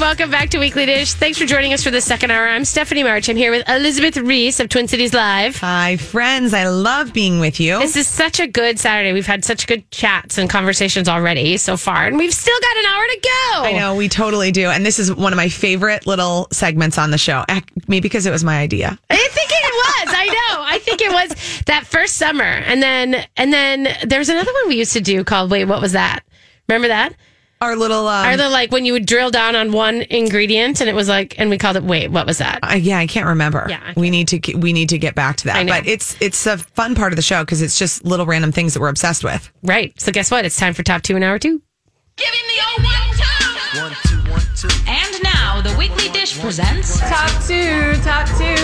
[0.00, 1.12] Welcome back to Weekly Dish.
[1.12, 2.48] Thanks for joining us for the second hour.
[2.48, 3.28] I'm Stephanie March.
[3.28, 5.56] I'm here with Elizabeth Reese of Twin Cities Live.
[5.58, 6.54] Hi, friends.
[6.54, 7.78] I love being with you.
[7.78, 9.12] This is such a good Saturday.
[9.12, 12.86] We've had such good chats and conversations already so far, and we've still got an
[12.86, 13.62] hour to go.
[13.62, 14.70] I know, we totally do.
[14.70, 17.44] And this is one of my favorite little segments on the show.
[17.86, 18.98] Maybe because it was my idea.
[19.10, 20.14] I think it was.
[20.16, 20.62] I know.
[20.64, 24.76] I think it was that first summer, and then and then there's another one we
[24.76, 26.20] used to do called Wait, what was that?
[26.68, 27.12] Remember that?
[27.62, 30.88] Our little, um, Or the like when you would drill down on one ingredient, and
[30.88, 32.58] it was like, and we called it Wait, what was that?
[32.62, 33.66] uh, yeah, I can't remember.
[33.68, 35.56] Yeah, I we need to ke- we need to get back to that.
[35.56, 35.74] I know.
[35.74, 38.72] But it's it's a fun part of the show because it's just little random things
[38.72, 39.52] that we're obsessed with.
[39.62, 39.92] Right.
[40.00, 40.46] So guess what?
[40.46, 41.60] It's time for top two in hour two.
[42.16, 43.80] Give him the old one, two.
[43.82, 44.90] One, two, one, two.
[44.90, 47.94] And now the Weekly Dish presents Top two.
[48.02, 48.56] Top two.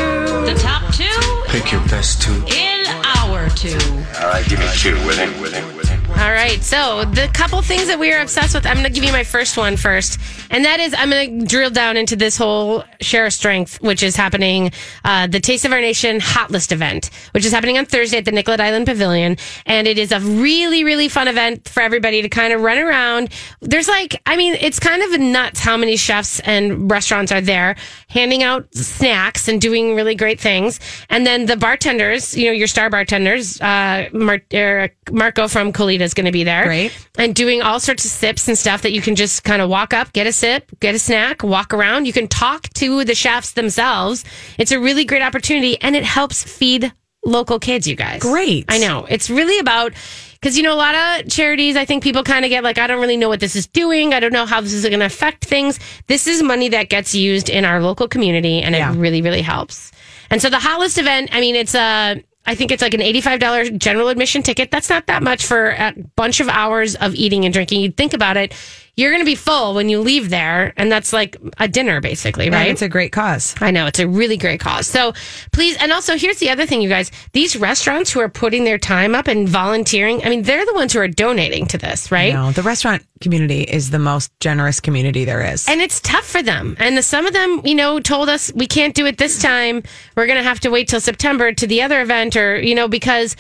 [0.47, 2.33] the top two Pick your best two.
[2.49, 3.77] in hour two.
[4.23, 5.76] All right, give me two with it, with it, with it.
[6.19, 6.63] All right.
[6.63, 9.23] So the couple things that we are obsessed with, I'm going to give you my
[9.23, 10.19] first one first.
[10.51, 14.03] And that is, I'm going to drill down into this whole Share Our Strength, which
[14.03, 14.73] is happening,
[15.05, 18.25] uh, the Taste of Our Nation Hot List event, which is happening on Thursday at
[18.25, 19.37] the Nicollet Island Pavilion.
[19.67, 23.29] And it is a really, really fun event for everybody to kind of run around.
[23.61, 27.77] There's like, I mean, it's kind of nuts how many chefs and restaurants are there
[28.09, 30.81] handing out snacks and doing really great things.
[31.11, 36.15] And then the bartenders, you know, your star bartenders, uh, Mar- Marco from Colita is
[36.15, 36.65] going to be there.
[36.65, 37.09] Great.
[37.19, 39.93] And doing all sorts of sips and stuff that you can just kind of walk
[39.93, 42.07] up, get a sip, get a snack, walk around.
[42.07, 44.25] You can talk to the chefs themselves.
[44.59, 46.91] It's a really great opportunity and it helps feed
[47.25, 48.21] local kids, you guys.
[48.23, 48.65] Great.
[48.69, 49.05] I know.
[49.11, 49.93] It's really about
[50.35, 51.77] because you know a lot of charities.
[51.77, 54.15] I think people kind of get like, I don't really know what this is doing.
[54.15, 55.81] I don't know how this is going to affect things.
[56.07, 58.93] This is money that gets used in our local community, and Yeah.
[58.93, 59.91] it really, really helps.
[60.31, 61.31] And so the hot list event.
[61.33, 62.23] I mean, it's a.
[62.47, 64.71] I think it's like an eighty-five dollars general admission ticket.
[64.71, 67.81] That's not that much for a bunch of hours of eating and drinking.
[67.81, 68.55] You'd think about it.
[68.97, 72.47] You're going to be full when you leave there, and that's like a dinner, basically,
[72.47, 72.71] And right?
[72.71, 73.55] it's a great cause.
[73.61, 74.87] I know it's a really great cause.
[74.87, 75.13] So
[75.53, 77.11] please, and also here's the other thing, you guys.
[77.33, 80.95] These restaurants who are putting their time up and volunteering, I mean, they're the ones
[80.95, 82.33] who are donating to this, right?
[82.33, 85.69] No, the restaurant community is the most generous community there is.
[85.69, 86.75] And it's tough for them.
[86.79, 89.83] And the, some of them, you know, told us we can't do it this time.
[90.17, 92.89] We're going to have to wait till September to the other event or, you know,
[92.89, 93.37] because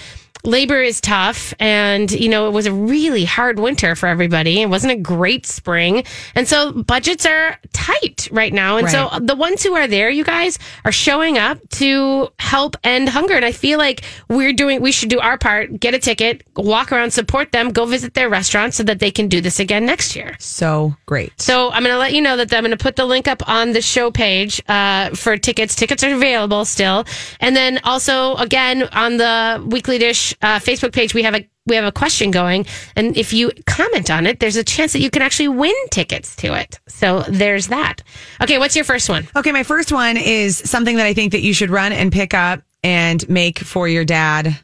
[0.46, 4.62] labor is tough and, you know, it was a really hard winter for everybody.
[4.62, 6.04] It wasn't a great spring.
[6.34, 8.76] And so budgets are tight right now.
[8.76, 13.08] And so the ones who are there, you guys, are showing up to help end
[13.08, 13.34] hunger.
[13.34, 16.92] And I feel like we're doing, we should do our part, get a ticket, walk
[16.92, 20.14] around, support them, go visit their restaurants so that they can do this again next
[20.16, 20.36] year.
[20.38, 21.32] so great.
[21.40, 23.48] So I'm going to let you know that I'm going to put the link up
[23.48, 25.74] on the show page uh, for tickets.
[25.74, 27.04] Tickets are available still,
[27.40, 31.74] and then also again on the Weekly Dish uh, Facebook page, we have a we
[31.74, 32.64] have a question going,
[32.94, 36.36] and if you comment on it, there's a chance that you can actually win tickets
[36.36, 36.78] to it.
[36.86, 38.02] So there's that.
[38.40, 39.26] Okay, what's your first one?
[39.34, 42.34] Okay, my first one is something that I think that you should run and pick
[42.34, 44.56] up and make for your dad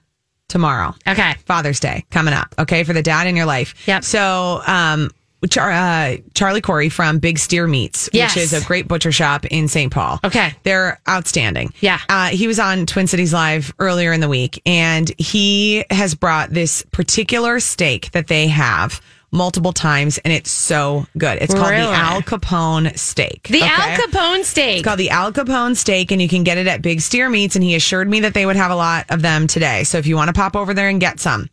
[0.48, 0.94] tomorrow.
[1.08, 2.54] Okay, Father's Day coming up.
[2.58, 3.74] Okay, for the dad in your life.
[3.88, 4.04] Yep.
[4.04, 5.10] So, um,
[5.50, 8.34] Char- uh, Charlie Corey from Big Steer Meats, Yes.
[8.34, 9.92] which is a great butcher shop in St.
[9.92, 10.20] Paul.
[10.24, 10.54] Okay.
[10.62, 11.72] They're outstanding.
[11.80, 11.98] Yeah.
[12.08, 16.50] Uh, he was on Twin Cities Live earlier in the week, and he has brought
[16.50, 19.00] this particular steak that they have
[19.34, 21.38] multiple times, and it's so good.
[21.40, 21.86] It's called Really?
[21.86, 23.48] the Al Capone steak.
[23.48, 23.66] the okay?
[23.66, 24.76] Al Capone steak.
[24.80, 27.56] It's called the Al Capone steak, and you can get it at Big Steer Meats.
[27.56, 29.84] And he assured me that they would have a lot of them today.
[29.84, 31.48] So if you want to pop over there and get some.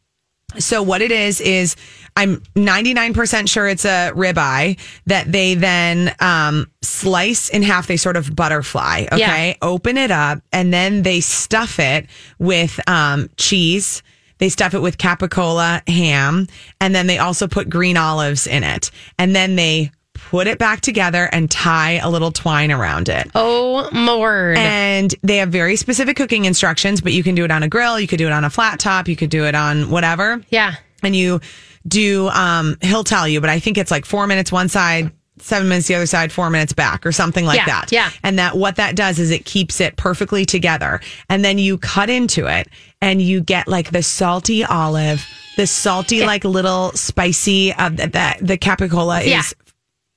[0.57, 1.75] So what it is is
[2.15, 7.87] I'm 99% sure it's a ribeye that they then um, slice in half.
[7.87, 9.05] They sort of butterfly.
[9.11, 9.53] Okay, Yeah.
[9.61, 12.07] open it up, and then they stuff it
[12.39, 14.01] with um, cheese.
[14.39, 16.47] They stuff it with capicola ham,
[16.81, 19.91] and then they also put green olives in it, and then they
[20.29, 23.29] put it back together and tie a little twine around it.
[23.35, 24.57] oh my word!
[24.57, 27.99] And they have very specific cooking instructions, but you can do it on a grill,
[27.99, 30.41] you could do it on a flat top, you could do it on whatever.
[30.49, 31.39] yeah, And you
[31.87, 35.69] do, um, he'll tell you, but I think it's like four minutes one side, seven
[35.69, 37.91] minutes the other side, four minutes back, or something like Yeah, that.
[37.91, 38.09] yeah.
[38.23, 40.99] And that what that does is it keeps it perfectly together.
[41.29, 42.67] And then you cut into it
[43.01, 45.25] and you get like the salty olive,
[45.55, 49.39] the salty, like little spicy, uh, that the capicola Yeah.
[49.39, 49.55] is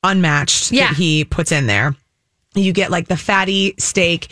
[0.02, 0.88] unmatched Yeah.
[0.88, 1.94] that he puts in there.
[2.54, 4.28] You get like the fatty steak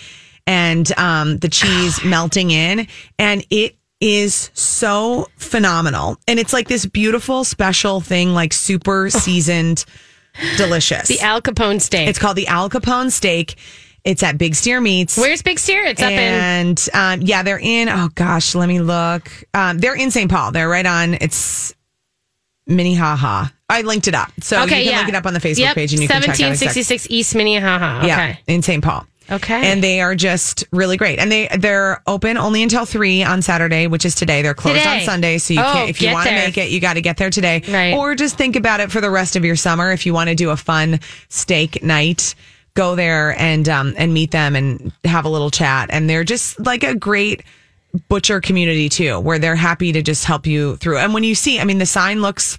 [0.47, 2.87] and um, the cheese melting in,
[3.19, 6.17] and it is so phenomenal.
[6.27, 9.85] And it's like this beautiful special thing, like super seasoned,
[10.57, 11.09] delicious.
[11.09, 12.09] the Al Capone steak.
[12.09, 13.57] it's called the Al Capone steak.
[14.03, 15.19] It's at Big Steer Meats.
[15.19, 15.83] Where's Big Steer?
[15.85, 16.19] It's up in.
[16.19, 17.91] and um, yeah, they're in.
[17.91, 19.31] Oh gosh, let me look.
[19.53, 20.31] Um, they're in St.
[20.31, 20.53] Paul.
[20.53, 21.15] They're right on.
[21.21, 21.75] It's
[22.67, 24.31] Minnehaha I linked it up.
[24.41, 25.01] So okay, you can yeah.
[25.01, 26.81] look it up on the Facebook Yep, page and you can check out exactly.
[26.81, 27.99] 1766 East Minnehaha.
[27.99, 28.07] Okay.
[28.09, 28.83] Yeah, in St.
[28.83, 29.07] Paul.
[29.31, 29.71] Okay.
[29.71, 31.21] And they are just really great.
[31.21, 34.43] And they they're open only until three on Saturday, which is today.
[34.43, 34.99] They're closed Today.
[34.99, 37.01] on Sunday, so you Oh, can't if you want to make it, you got to
[37.01, 37.63] get there today.
[37.69, 37.95] Right.
[37.95, 39.93] Or just think about it for the rest of your summer.
[39.93, 42.35] If you want to do a fun steak night,
[42.75, 45.91] go there and um and meet them and have a little chat.
[45.93, 47.45] And they're just like a great
[48.09, 50.99] butcher community too, where they're happy to just help you through.
[50.99, 52.59] And when you see, I mean, the sign looks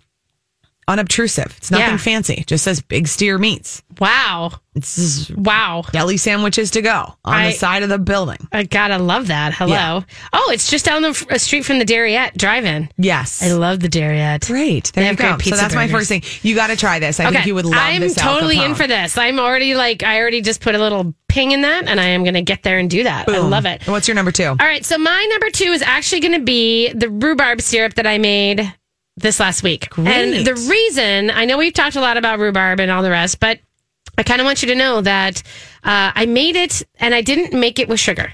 [0.88, 1.54] unobtrusive.
[1.58, 1.98] It's nothing Yeah.
[1.98, 2.34] fancy.
[2.36, 3.82] It just says big steer meats.
[4.00, 4.52] wow.
[4.74, 5.84] It's just Wow.
[5.92, 8.38] deli sandwiches to go on I- the side of the building.
[8.54, 9.54] I gotta love that.
[9.54, 9.74] Hello.
[9.74, 10.00] Yeah.
[10.32, 12.90] Oh, it's just down the street from the Dari-ette Drive-In.
[12.98, 13.44] Yes.
[13.44, 14.48] I love the Dari-ette.
[14.48, 14.92] Great.
[14.96, 15.38] There They you go.
[15.44, 16.24] so that's my first thing.
[16.42, 17.20] You got to try this.
[17.20, 18.18] I think you would love I'm this.
[18.18, 19.18] Al totally in for this.
[19.18, 22.24] I'm already like I already just put a little ping in that, and I am
[22.24, 23.28] going to get there and do that.
[23.30, 23.82] I love it.
[23.88, 24.46] What's your number two?
[24.48, 28.08] All right, so my number two is actually going to be the rhubarb syrup that
[28.08, 28.74] I made
[29.18, 29.90] this last week.
[29.90, 30.08] Great.
[30.08, 33.40] And the reason I know we've talked a lot about rhubarb and all the rest,
[33.40, 33.60] but
[34.18, 35.42] I kind of want you to know that
[35.84, 38.34] uh, I made it and I didn't make it with sugar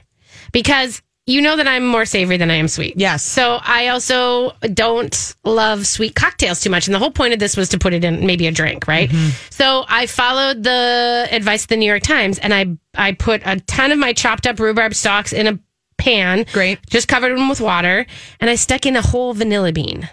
[0.52, 2.94] because you know that I'm more savory than I am sweet.
[2.96, 3.22] Yes.
[3.22, 6.88] So I also don't love sweet cocktails too much.
[6.88, 9.10] And the whole point of this was to put it in maybe a drink, right?
[9.10, 9.30] Mm-hmm.
[9.50, 13.60] So I followed the advice of the New York Times and I, I put a
[13.60, 15.60] ton of my chopped up rhubarb stalks in a
[15.98, 16.46] pan.
[16.54, 16.80] Great.
[16.88, 18.06] Just covered them with water
[18.40, 20.10] and I stuck in a whole vanilla bean.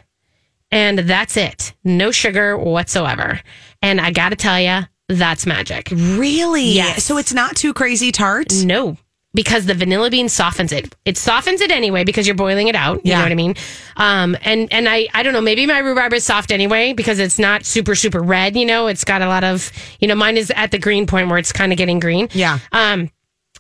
[0.75, 1.73] And that's it.
[1.85, 3.41] No sugar whatsoever.
[3.81, 5.88] And I got to tell you, that's magic.
[5.93, 6.65] Really?
[6.65, 7.05] Yes.
[7.05, 8.53] So it's not too crazy tart?
[8.65, 8.97] No,
[9.35, 10.94] because the vanilla bean softens it.
[11.05, 12.97] It softens it anyway because you're boiling it out.
[13.05, 13.19] You Yeah.
[13.19, 13.55] know what I mean?
[13.97, 15.41] Um, and and I I don't know.
[15.41, 18.56] Maybe my rhubarb is soft anyway because it's not super super red.
[18.56, 19.70] You know, it's got a lot of
[20.00, 20.15] you know.
[20.15, 22.29] Mine is at the green point where it's kind of getting green.
[22.32, 22.59] Yeah.
[22.73, 23.11] Um,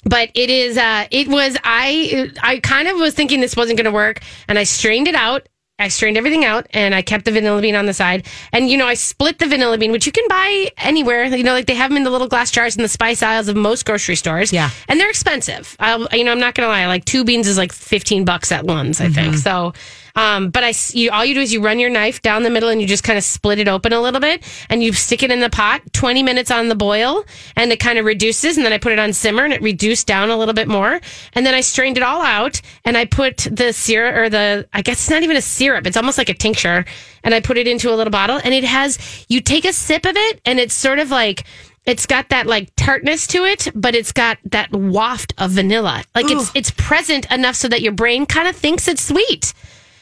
[0.04, 0.76] but it is.
[0.78, 1.56] Uh, it was.
[1.62, 5.14] I I kind of was thinking this wasn't going to work, and I strained it
[5.14, 5.48] out.
[5.78, 8.26] I strained everything out, and I kept the vanilla bean on the side.
[8.52, 11.24] And you know, I split the vanilla bean, which you can buy anywhere.
[11.24, 13.48] You know, like they have them in the little glass jars in the spice aisles
[13.48, 14.52] of most grocery stores.
[14.52, 14.70] Yeah.
[14.88, 15.76] and they're expensive.
[15.80, 16.86] I'll, you know, I'm not going to lie.
[16.86, 19.34] Like two beans is like 15 bucks at Lunds, I think.
[19.34, 19.36] Mm-hmm.
[19.36, 19.72] So.
[20.16, 22.68] Um, but I, you, all you do is you run your knife down the middle
[22.68, 25.30] and you just kind of split it open a little bit and you stick it
[25.30, 27.24] in the pot, 20 minutes on the boil
[27.56, 28.56] and it kind of reduces.
[28.56, 31.00] And then I put it on simmer and it reduced down a little bit more.
[31.32, 34.82] And then I strained it all out and I put the syrup or the, I
[34.82, 35.86] guess it's not even a syrup.
[35.86, 36.84] It's almost like a tincture.
[37.24, 40.06] And I put it into a little bottle and it has, you take a sip
[40.06, 41.44] of it and it's sort of like,
[41.86, 46.02] it's got that like tartness to it, but it's got that waft of vanilla.
[46.14, 49.52] Like it's it's present enough so that your brain kind of thinks it's sweet.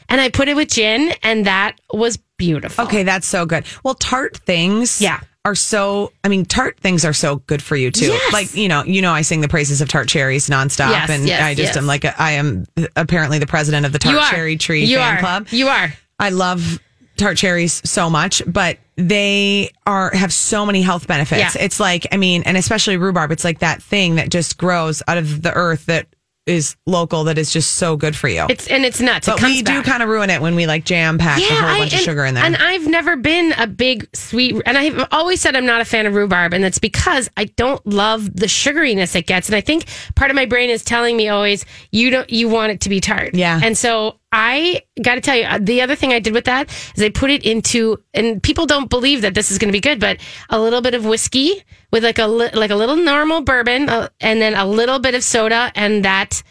[0.09, 2.85] And I put it with gin, and that was beautiful.
[2.85, 3.65] Okay, that's so good.
[3.85, 5.21] Well, tart things Yeah.
[5.45, 8.07] are so I mean, tart things are so good for you too.
[8.07, 8.33] Yes.
[8.33, 11.27] Like, you know, you know I sing the praises of tart cherries nonstop Yes, and
[11.27, 12.65] yes, I just am like a, I am
[12.97, 15.21] apparently the president of the tart cherry tree you fan are.
[15.21, 15.49] club.
[15.51, 15.93] You are.
[16.19, 16.79] I love
[17.17, 21.57] tart cherries so much, but they are have so many health benefits.
[21.57, 21.63] Yeah.
[21.63, 25.19] It's like, I mean, and especially rhubarb, it's like that thing that just grows out
[25.19, 26.07] of the earth that
[26.47, 28.47] is local that is just so good for you.
[28.49, 29.27] It's and it's nuts.
[29.27, 31.65] but it we do kind of ruin it when we like jam pack a whole
[31.65, 32.45] I- bunch of sugar in there.
[32.45, 36.07] And I've never been a big sweet, and I've always said I'm not a fan
[36.07, 39.49] of rhubarb, and that's because I don't love the sugariness it gets.
[39.49, 39.87] And I think
[40.17, 43.01] part of my brain is telling me always, you don't, you want it to be
[43.01, 43.35] tart.
[43.35, 43.61] Yeah.
[43.63, 46.71] And so I got to tell you, uh, the other thing I did with that
[46.97, 49.81] is I put it into, and people don't believe that this is going to be
[49.81, 50.19] good, but
[50.51, 51.63] a little bit of whiskey
[51.93, 55.15] with like a li- like a little normal bourbon, uh, and then a little bit
[55.15, 56.43] of soda, and that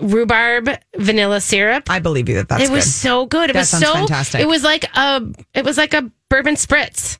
[0.00, 2.90] rhubarb vanilla syrup I believe you that that's it was good.
[2.90, 3.50] so good.
[3.50, 4.40] It That was so fantastic.
[4.40, 5.22] It was like a
[5.54, 7.18] it was like a bourbon spritz,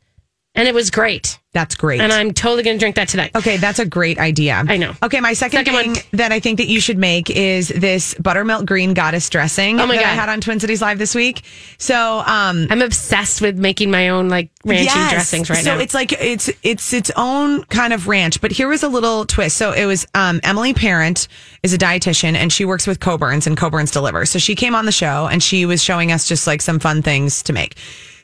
[0.57, 1.39] and it was great.
[1.53, 2.03] That's great.
[2.03, 3.31] And I'm totally going to drink that tonight.
[3.35, 4.63] Okay, that's a great idea.
[4.69, 4.93] I know.
[5.03, 6.03] Okay, my second, Second thing one.
[6.13, 9.97] that I think that you should make is this buttermilk green goddess dressing Oh my
[9.97, 11.45] that I had on Twin Cities Live this week.
[11.79, 15.13] So, um, I'm obsessed with making my own like ranchy yes.
[15.13, 15.77] dressings right so now.
[15.77, 18.43] So it's like it's it's its own kind of ranch.
[18.43, 19.57] But here was a little twist.
[19.57, 21.27] So it was um, Emily Parent
[21.63, 24.27] is a dietitian and she works with Coborn's and Coborn's Deliver.
[24.27, 27.01] So she came on the show and she was showing us just like some fun
[27.01, 27.77] things to make.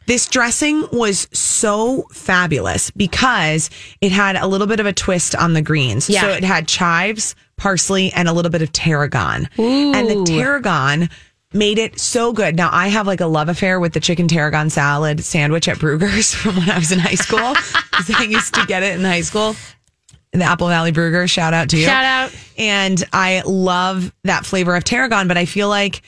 [0.07, 5.53] This dressing was so fabulous because it had a little bit of a twist on
[5.53, 6.09] the greens.
[6.09, 6.23] Yeah.
[6.23, 9.49] So it had chives, parsley, and a little bit of tarragon.
[9.59, 9.93] Ooh.
[9.93, 11.09] And the tarragon
[11.53, 12.57] made it so good.
[12.57, 16.35] Now I have like a love affair with the chicken tarragon salad sandwich at Bruegger's
[16.35, 17.39] from when I was in high school.
[18.19, 19.55] I used to get it in high school.
[20.33, 21.85] The Apple Valley Brugger, shout out to you.
[21.85, 22.35] Shout out.
[22.57, 26.01] And I love that flavor of tarragon, but I feel like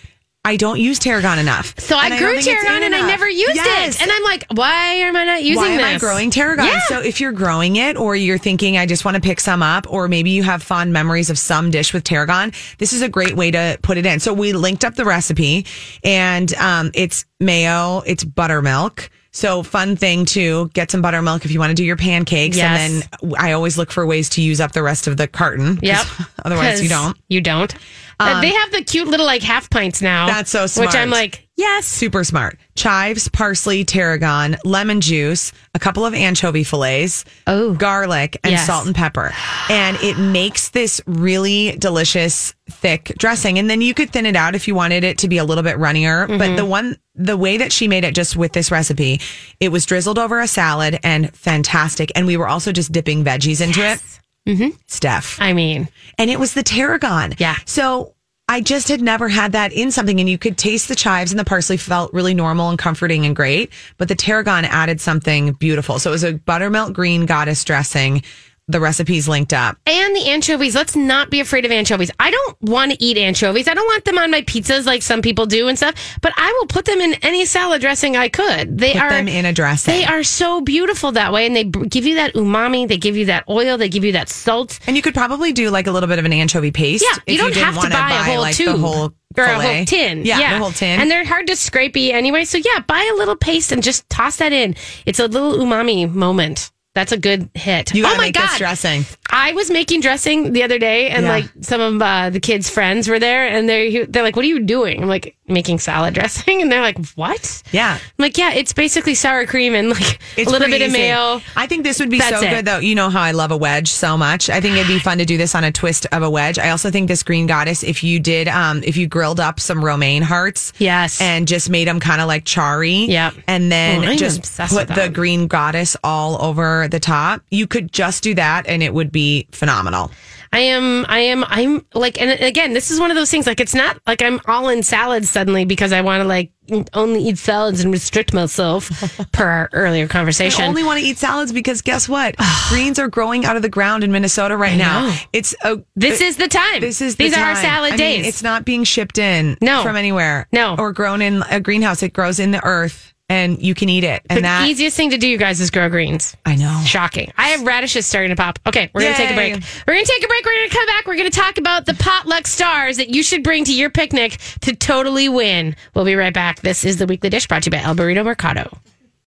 [0.47, 1.75] I don't use tarragon enough.
[1.81, 3.97] so I grew it's tarragon and I never used Yes.
[3.97, 5.97] it, and I'm like, why am I not using Why am?
[5.97, 6.67] I growing tarragon?
[6.67, 6.81] Yeah.
[6.89, 9.87] So if you're growing it or you're thinking I just want to pick some up
[9.91, 13.37] or maybe you have fond memories of some dish with tarragon, this is a great
[13.37, 14.21] way to put it in.
[14.21, 15.65] So we linked up the recipe
[16.03, 21.59] and um, it's mayo, it's buttermilk, So fun thing too, get some buttermilk if you
[21.59, 22.57] want to do your pancakes.
[22.57, 22.81] Yes.
[22.81, 25.79] And then I always look for ways to use up the rest of the carton.
[25.83, 26.07] Yep.
[26.45, 27.17] Otherwise you don't.
[27.29, 27.75] You don't.
[28.21, 30.27] Uh, they have the cute little like half pints now.
[30.27, 30.89] That's so smart.
[30.89, 31.87] Which I'm like, yes.
[31.87, 32.59] Super smart.
[32.77, 37.73] Chives, parsley, tarragon, lemon juice, a couple of anchovy fillets, Oh.
[37.75, 38.67] garlic, and Yes.
[38.67, 39.33] salt and pepper.
[39.69, 43.59] And it makes this really delicious, thick dressing.
[43.59, 45.65] And then you could thin it out if you wanted it to be a little
[45.65, 46.27] bit runnier.
[46.27, 46.39] Mm-hmm.
[46.39, 49.21] But the one, the way that she made it just with this recipe,
[49.61, 52.11] it was drizzled over a salad and fantastic.
[52.15, 54.01] And we were also just dipping veggies into it.
[54.47, 54.77] Mm-hmm.
[54.87, 57.35] Steph I mean, and it was the tarragon.
[57.39, 57.57] Yeah.
[57.65, 58.15] So
[58.47, 61.41] I just had never had that in something, and you could taste the chives and
[61.41, 65.99] the parsley felt really normal and comforting and great, but the tarragon added something beautiful.
[65.99, 68.23] So it was a buttermilk green goddess dressing.
[68.67, 69.77] The recipe's linked up.
[69.87, 70.75] and the anchovies.
[70.75, 72.11] Let's not be afraid of anchovies.
[72.19, 73.69] I don't want to eat anchovies.
[73.69, 75.95] I don't want them on my pizzas like some people do and stuff.
[76.23, 78.79] But I will put them in any salad dressing I could.
[78.79, 79.93] They Put are them in a dressing.
[79.95, 82.89] They are so beautiful that way, and they give you that umami.
[82.89, 83.77] They give you that oil.
[83.77, 84.79] They give you that salt.
[84.87, 87.05] And you could probably do like a little bit of an anchovy paste.
[87.07, 89.61] Yeah, you don't didn't have to wanna buy, a whole like tube whole or a
[89.61, 90.25] whole tin.
[90.25, 91.01] Yeah, the whole tin.
[91.01, 92.47] and they're hard to scrapey anyway.
[92.47, 94.75] So yeah, buy a little paste and just toss that in.
[95.05, 96.71] It's a little umami moment.
[96.95, 97.93] That's a good hit.
[97.95, 98.49] you oh my make god!
[98.51, 99.05] this dressing.
[99.29, 101.33] I was making dressing the other day, and Yeah.
[101.33, 104.49] like some of uh, the kids' friends were there, and they they're like, "What are
[104.49, 107.95] you doing?" I'm like, "Making salad dressing," and they're like, "What?" Yeah.
[107.95, 110.99] I'm like, "Yeah, it's basically sour cream and like It's a little bit of easy.
[110.99, 112.51] mayo." I think this would be That's so it.
[112.51, 112.79] good though.
[112.79, 114.49] You know how I love a wedge so much.
[114.49, 116.61] I think it'd be fun to do this on a twist of a wedge.
[116.61, 119.85] I also think this green goddess, if you did, um, if you grilled up some
[119.85, 121.21] romaine hearts, Yes.
[121.21, 123.35] and just made them kind of like charry, Yep.
[123.49, 127.43] and then Oh, just put the green goddess all over the top.
[127.51, 130.11] You could just do that, and it would be phenomenal.
[130.53, 133.45] I am, I am, I'm like, and again, this is one of those things.
[133.45, 136.53] Like, it's not like I'm all in salads suddenly because I want to like
[136.93, 138.89] only eat salads and restrict myself
[139.33, 140.63] per our earlier conversation.
[140.63, 142.37] I only want to eat salads because guess what?
[142.47, 142.69] Ah.
[142.71, 145.09] Greens are growing out of the ground in Minnesota right now.
[145.09, 145.17] know.
[145.33, 146.81] It's a this is the time.
[146.81, 148.19] This is the these are our salad I days.
[148.21, 149.83] mean, it's not being shipped in No.
[149.83, 150.47] from anywhere.
[150.53, 150.77] No.
[150.79, 152.03] Or grown in a greenhouse.
[152.03, 154.23] It grows in the earth and you can eat it.
[154.29, 156.37] And the that easiest thing to do, you guys, is grow greens.
[156.45, 156.83] I know.
[156.85, 157.33] Shocking.
[157.37, 158.59] I have radishes starting to pop.
[158.67, 159.55] Okay, we're going to take a break.
[159.87, 160.45] We're going to take a break.
[160.45, 161.07] We're going to come back.
[161.07, 164.39] We're going to talk about the potluck stars that you should bring to your picnic
[164.63, 165.75] to totally win.
[165.95, 166.61] We'll be right back.
[166.61, 168.79] This is the Weekly Dish brought to you by El Burrito Mercado.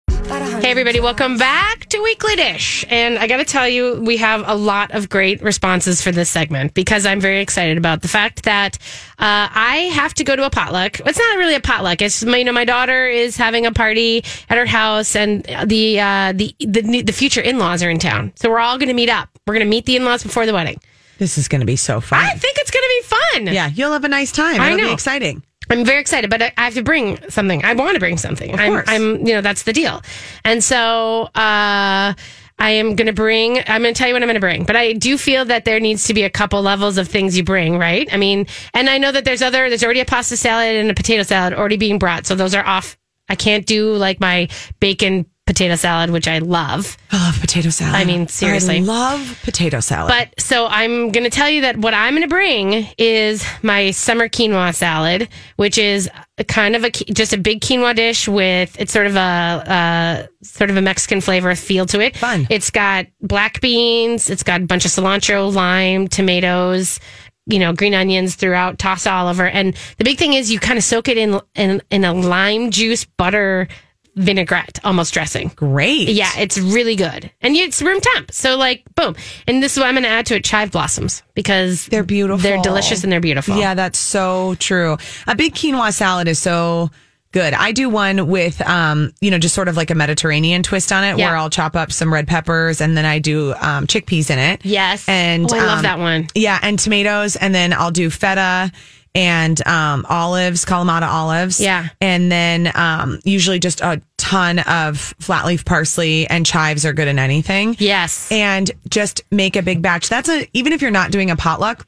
[0.09, 2.85] Hey, everybody, welcome back to Weekly Dish.
[2.89, 6.29] And I got to tell you, we have a lot of great responses for this
[6.29, 8.77] segment because I'm very excited about the fact that
[9.19, 10.99] uh, I have to go to a potluck.
[10.99, 12.01] It's not really a potluck.
[12.01, 16.33] It's, you know, my daughter is having a party at her house and the, uh,
[16.35, 18.33] the, the, the future in laws are in town.
[18.35, 19.29] So we're all going to meet up.
[19.47, 20.79] We're going to meet the in laws before the wedding.
[21.17, 22.19] This is going to be so fun.
[22.19, 23.53] I think it's going to be fun.
[23.53, 24.59] yeah, you'll have a nice time.
[24.59, 24.87] I It'll know.
[24.87, 25.43] be exciting.
[25.69, 27.63] I'm very excited, but I I have to bring something.
[27.63, 28.57] I want to bring something.
[28.57, 28.85] I'm, course.
[28.87, 30.01] I'm, you know, that's the deal.
[30.43, 32.13] And so, uh,
[32.57, 34.63] I am going to bring, I'm going to tell you what I'm going to bring,
[34.63, 37.43] but I do feel that there needs to be a couple levels of things you
[37.43, 38.07] bring, right?
[38.13, 40.93] I mean, and I know that there's other, there's already a pasta salad and a
[40.93, 42.25] potato salad already being brought.
[42.25, 42.97] So those are off.
[43.27, 44.47] I can't do like my
[44.79, 46.97] bacon potato salad, which I love.
[47.11, 47.95] I love potato salad.
[47.95, 48.77] I mean, seriously.
[48.77, 50.09] I love potato salad.
[50.09, 53.91] But so I'm going to tell you that what I'm going to bring is my
[53.91, 58.75] summer quinoa salad, which is a kind of a just a big quinoa dish with
[58.79, 62.17] it's sort of a uh, sort of a Mexican flavor feel to it.
[62.17, 62.47] Fun.
[62.49, 64.29] It's got black beans.
[64.29, 66.99] It's got a bunch of cilantro, lime, tomatoes.
[67.47, 69.47] You know, green onions throughout, toss all over.
[69.47, 72.71] And the big thing is you kind of soak it in in, in a lime
[72.71, 73.67] juice butter
[74.15, 75.49] vinaigrette, almost dressing.
[75.55, 76.09] Great.
[76.09, 77.31] Yeah, it's really good.
[77.41, 78.31] And it's room temp.
[78.31, 79.15] So like boom.
[79.47, 81.21] And this is what I'm gonna add to it, chive blossoms.
[81.33, 82.37] Because They're beautiful.
[82.41, 83.57] They're delicious and they're beautiful.
[83.57, 84.97] Yeah, that's so true.
[85.27, 86.89] A big quinoa salad is so
[87.33, 87.53] good.
[87.53, 91.03] I do one with, um, you know, just sort of like a Mediterranean twist on
[91.03, 91.27] it, Yeah.
[91.27, 94.63] where I'll chop up some red peppers and then I do um, chickpeas in it.
[94.63, 95.03] Yes.
[95.09, 96.27] and Oh, I love um, that one.
[96.33, 98.71] Yeah, and tomatoes, and then I'll do feta
[99.15, 101.59] and um, olives, Kalamata olives.
[101.59, 101.87] Yeah.
[102.01, 107.07] and then um, usually just a ton of flat leaf parsley and chives are good
[107.07, 108.31] in anything Yes.
[108.31, 110.09] and just make a big batch.
[110.09, 111.87] That's a even if you're not doing a potluck.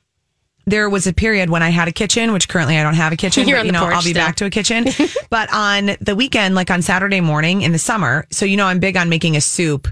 [0.70, 3.16] There was a period when I had a kitchen, which currently I don't have a
[3.16, 3.48] kitchen.
[3.48, 4.22] You're but, on you the know, porch I'll be still.
[4.26, 4.86] back to a kitchen.
[5.30, 8.80] but on the weekend, like on Saturday morning in the summer, so you know I'm
[8.80, 9.88] big on making a soup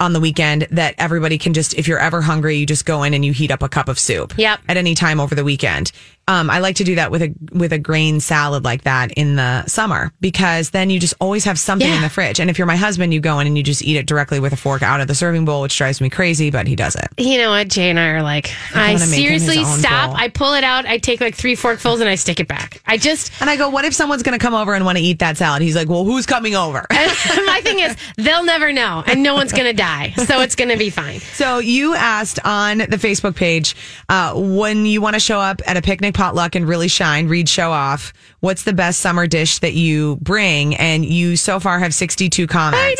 [0.00, 3.12] on the weekend that everybody can just, if you're ever hungry, you just go in
[3.12, 4.32] and you heat up a cup of soup.
[4.38, 4.60] Yep.
[4.66, 5.92] At any time over the weekend.
[6.28, 9.34] Um, I like to do that with a with a grain salad like that in
[9.34, 11.96] the summer because then you just always have something Yeah.
[11.96, 12.38] in the fridge.
[12.38, 14.52] And if you're my husband, you go in and you just eat it directly with
[14.52, 17.08] a fork out of the serving bowl, which drives me crazy, but he does it.
[17.18, 17.68] You know what?
[17.68, 20.10] Jay and I are like, I wanna make him his seriously stop.
[20.10, 20.16] bowl.
[20.16, 20.86] I pull it out.
[20.86, 22.80] I take like three forkfuls and I stick it back.
[22.86, 25.04] I just, And I go, what if someone's going to come over and want to
[25.04, 25.62] eat that salad?
[25.62, 26.86] He's like, well, who's coming over?
[26.90, 30.12] my thing is, they'll never know and no one's going to die.
[30.12, 31.20] So it's going to be fine.
[31.38, 33.74] So you asked on the Facebook page
[34.08, 37.48] uh, when you want to show up at a picnic potluck and really shine, read
[37.48, 38.12] show off.
[38.40, 40.74] What's the best summer dish that you bring?
[40.74, 42.76] And you so far have 62 comments.
[42.82, 42.94] I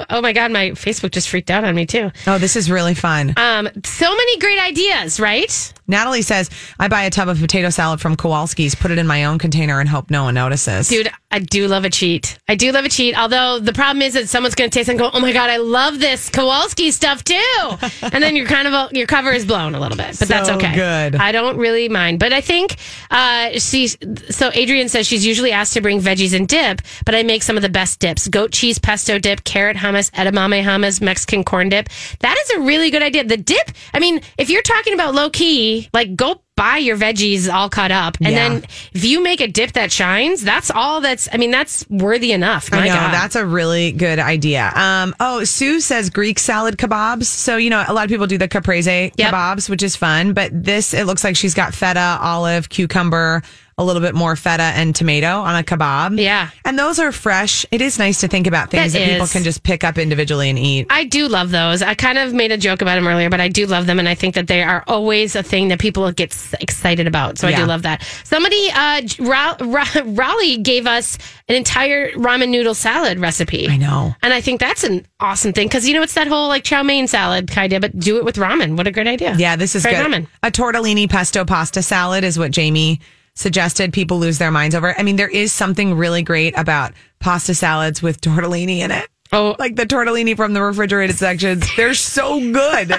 [0.00, 0.06] know.
[0.10, 2.10] Oh my God, my Facebook just freaked out on me too.
[2.26, 3.32] Oh, this is really fun.
[3.36, 5.72] Um, so many great ideas, right?
[5.88, 9.24] Natalie says, I buy a tub of potato salad from Kowalski's, put it in my
[9.24, 10.88] own container, and hope no one notices.
[10.88, 12.38] Dude, I do love a cheat.
[12.48, 13.18] I do love a cheat.
[13.18, 15.58] Although the problem is that someone's going to taste and go, "Oh my god, I
[15.58, 17.34] love this Kowalski stuff too,"
[18.02, 20.74] and then your kind of your cover is blown a little bit, but that's okay.
[20.74, 21.16] good.
[21.16, 22.18] I don't really mind.
[22.18, 22.76] But I think
[23.10, 23.88] uh, she.
[23.88, 27.56] So Adrian says she's usually asked to bring veggies and dip, but I make some
[27.56, 31.90] of the best dips: goat cheese pesto dip, carrot hummus, edamame hummus, Mexican corn dip.
[32.20, 33.24] That is a really good idea.
[33.24, 33.70] The dip.
[33.92, 37.92] I mean, if you're talking about low key, like go buy your veggies all cut
[37.92, 38.16] up.
[38.20, 38.48] And Yeah.
[38.48, 42.32] then if you make a dip that shines, that's all that's, I mean, that's worthy
[42.32, 42.72] enough.
[42.72, 43.14] My I know God.
[43.14, 44.72] that's a really good idea.
[44.74, 47.24] Um, oh, Sue says Greek salad kebabs.
[47.26, 49.32] So you know, a lot of people do the caprese Yep.
[49.32, 50.32] kebabs, which is fun.
[50.32, 53.42] But this, it looks like she's got feta, olive, cucumber,
[53.78, 56.18] a little bit more feta and tomato on a kebab.
[56.20, 56.50] Yeah.
[56.64, 57.64] and those are fresh.
[57.70, 60.50] It is nice to think about things That that, people can just pick up individually
[60.50, 60.88] and eat.
[60.90, 61.80] I do love those.
[61.80, 63.98] I kind of made a joke about them earlier, but I do love them.
[63.98, 67.38] And I think that they are always a thing that people get excited about.
[67.38, 68.02] So I do love that.
[68.24, 71.16] Somebody, uh, Ra- Ra- Raleigh gave us
[71.48, 73.68] an entire ramen noodle salad recipe.
[73.68, 74.14] I know.
[74.22, 76.82] And I think that's an awesome thing because, you know, it's that whole like chow
[76.82, 78.76] mein salad kind of, but do it with ramen.
[78.76, 79.36] What a great idea.
[79.38, 80.06] Yeah, this is Fried good.
[80.06, 80.26] ramen.
[80.42, 83.00] A tortellini pesto pasta salad is what Jamie
[83.38, 83.92] suggested.
[83.92, 84.98] People lose their minds over.
[84.98, 89.08] I mean, there is something really great about pasta salads with tortellini in it.
[89.30, 89.56] Oh.
[89.58, 91.64] like the tortellini from the refrigerated sections.
[91.76, 92.94] They're so good.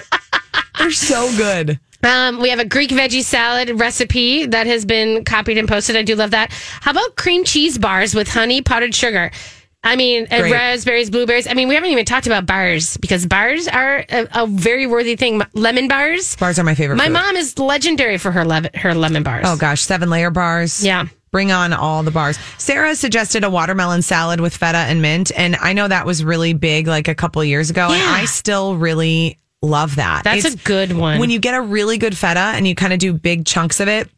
[0.78, 1.80] They're so good.
[2.04, 5.98] Um, we have a Greek veggie salad recipe that has been copied and posted.
[5.98, 6.52] I do love that.
[6.82, 9.32] How about cream cheese bars with honey, powdered sugar?
[9.84, 11.48] I mean, raspberries, blueberries.
[11.48, 15.16] I mean, we haven't even talked about bars because bars are a, a very worthy
[15.16, 15.42] thing.
[15.54, 16.36] Lemon bars.
[16.36, 16.98] Bars are my favorite.
[16.98, 17.14] My food.
[17.14, 19.46] mom is legendary for her lemon, her lemon bars.
[19.48, 20.84] Oh gosh, seven layer bars.
[20.84, 21.06] Yeah.
[21.32, 22.40] Bring on all the bars.
[22.58, 25.32] Sarah suggested a watermelon salad with feta and mint.
[25.36, 27.90] And I know that was really big like a couple years ago.
[27.92, 30.24] And I still really love that.
[30.24, 31.20] That's a good one.
[31.20, 33.88] When you get a really good feta and you kind of do big chunks of
[33.88, 34.10] it.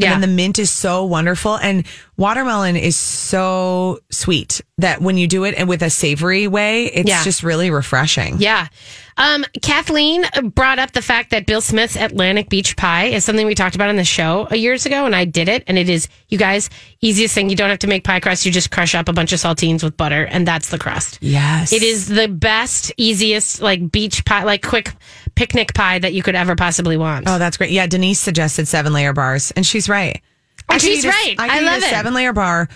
[0.00, 0.14] Yeah.
[0.14, 1.56] And the mint is so wonderful.
[1.56, 1.86] And
[2.16, 7.08] watermelon is so sweet that when you do it and with a savory way, it's
[7.08, 7.22] Yeah.
[7.24, 8.36] just really refreshing.
[8.40, 8.68] Yeah.
[9.16, 13.54] Um, Kathleen brought up the fact that Bill Smith's Atlantic Beach Pie is something we
[13.54, 15.62] talked about on the show a years ago, and I did it.
[15.66, 16.70] And it is, you guys,
[17.02, 17.50] easiest thing.
[17.50, 18.46] You don't have to make pie crust.
[18.46, 21.18] You just crush up a bunch of saltines with butter, and that's the crust.
[21.20, 21.70] Yes.
[21.72, 24.92] It is the best, easiest, like beach pie, like quick
[25.40, 27.26] picnic pie that you could ever possibly want.
[27.26, 27.70] Oh, that's great.
[27.70, 30.20] Yeah, Denise suggested seven layer bars, and she's right.
[30.68, 31.34] I And she's a- right.
[31.38, 32.68] I, I love eat a seven layer bar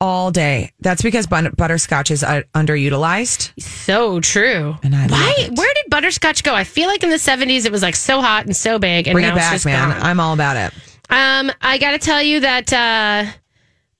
[0.00, 0.70] all day.
[0.78, 3.60] That's because butterscotch is uh, underutilized.
[3.60, 4.76] so true.
[4.84, 5.48] And I love Why?
[5.54, 6.54] Where did butterscotch go?
[6.54, 9.14] I feel like in the 70s it was like so hot and so big, and
[9.14, 9.90] Bring now it it's back, just man.
[9.90, 10.00] gone.
[10.02, 10.72] I'm all about it.
[11.10, 12.72] Um, I got to tell you that.
[12.72, 13.30] Uh,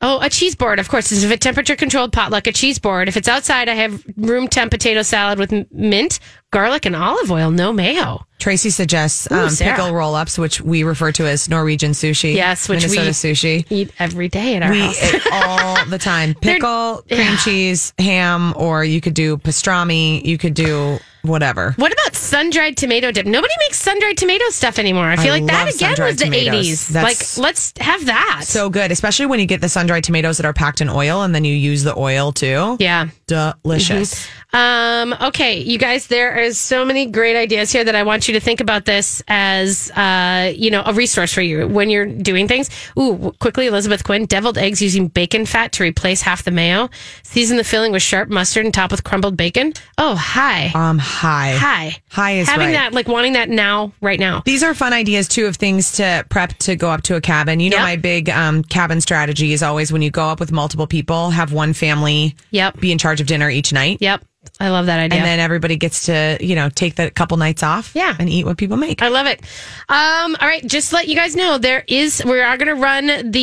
[0.05, 1.11] oh, a cheese board, of course.
[1.11, 2.47] It's a temperature controlled potluck.
[2.47, 3.09] A cheese board.
[3.09, 6.21] If it's outside, I have room temp potato salad with m- mint,
[6.53, 7.51] garlic, and olive oil.
[7.51, 8.25] No mayo.
[8.38, 9.75] Tracy suggests um, Sarah.
[9.75, 12.35] pickle roll ups, which we refer to as Norwegian sushi.
[12.35, 13.67] Yes, which Minnesota we- sushi.
[13.71, 15.14] Eat every day at our We house.
[15.14, 16.35] eat all the time.
[16.35, 20.23] Pickle, cream cheese, ham, or you could do pastrami.
[20.25, 21.73] You could do whatever.
[21.77, 23.27] What about sun dried tomato dip?
[23.27, 25.07] Nobody makes sun dried tomato stuff anymore.
[25.11, 26.55] I feel I like that again was the tomatoes.
[26.55, 26.89] eighties.
[26.89, 28.43] That's- Like, let's have that.
[28.45, 31.23] So good, especially when you get the sun dried tomatoes that are packed in oil
[31.23, 32.77] and then you use the oil too.
[32.79, 33.09] yeah.
[33.27, 34.15] Delicious.
[34.15, 34.43] Mm-hmm.
[34.55, 38.35] Um, okay, you guys, there is so many great ideas here that I want you
[38.35, 42.47] to think about this as, uh, you know, a resource for you when you're doing
[42.47, 42.71] things.
[42.97, 46.88] Ooh, quickly, Elizabeth Quinn, deviled eggs using bacon fat to replace half the mayo.
[47.25, 49.73] Season the filling with sharp mustard and top with crumbled bacon.
[49.99, 50.71] Oh, hi.
[50.73, 51.57] Um, hi.
[51.59, 51.97] hi.
[52.11, 52.73] Hi is Having right.
[52.75, 54.43] that, like wanting that now, right now.
[54.45, 57.59] These are fun ideas too of things to prep to go up to a cabin.
[57.59, 57.83] You know, Yep.
[57.85, 61.53] my big um, cabin strategy is always when you go up with multiple people, have
[61.53, 62.79] one family Yep.
[62.79, 63.99] be in charge of dinner each night.
[64.01, 64.23] Yep.
[64.61, 65.18] I love that idea.
[65.18, 68.14] And then everybody gets to, you know, take the couple nights off Yeah.
[68.18, 69.02] and eat what people make.
[69.02, 69.40] I love it.
[69.88, 72.80] Um, all right, just to let you guys know, there is we are going to
[72.80, 73.40] run the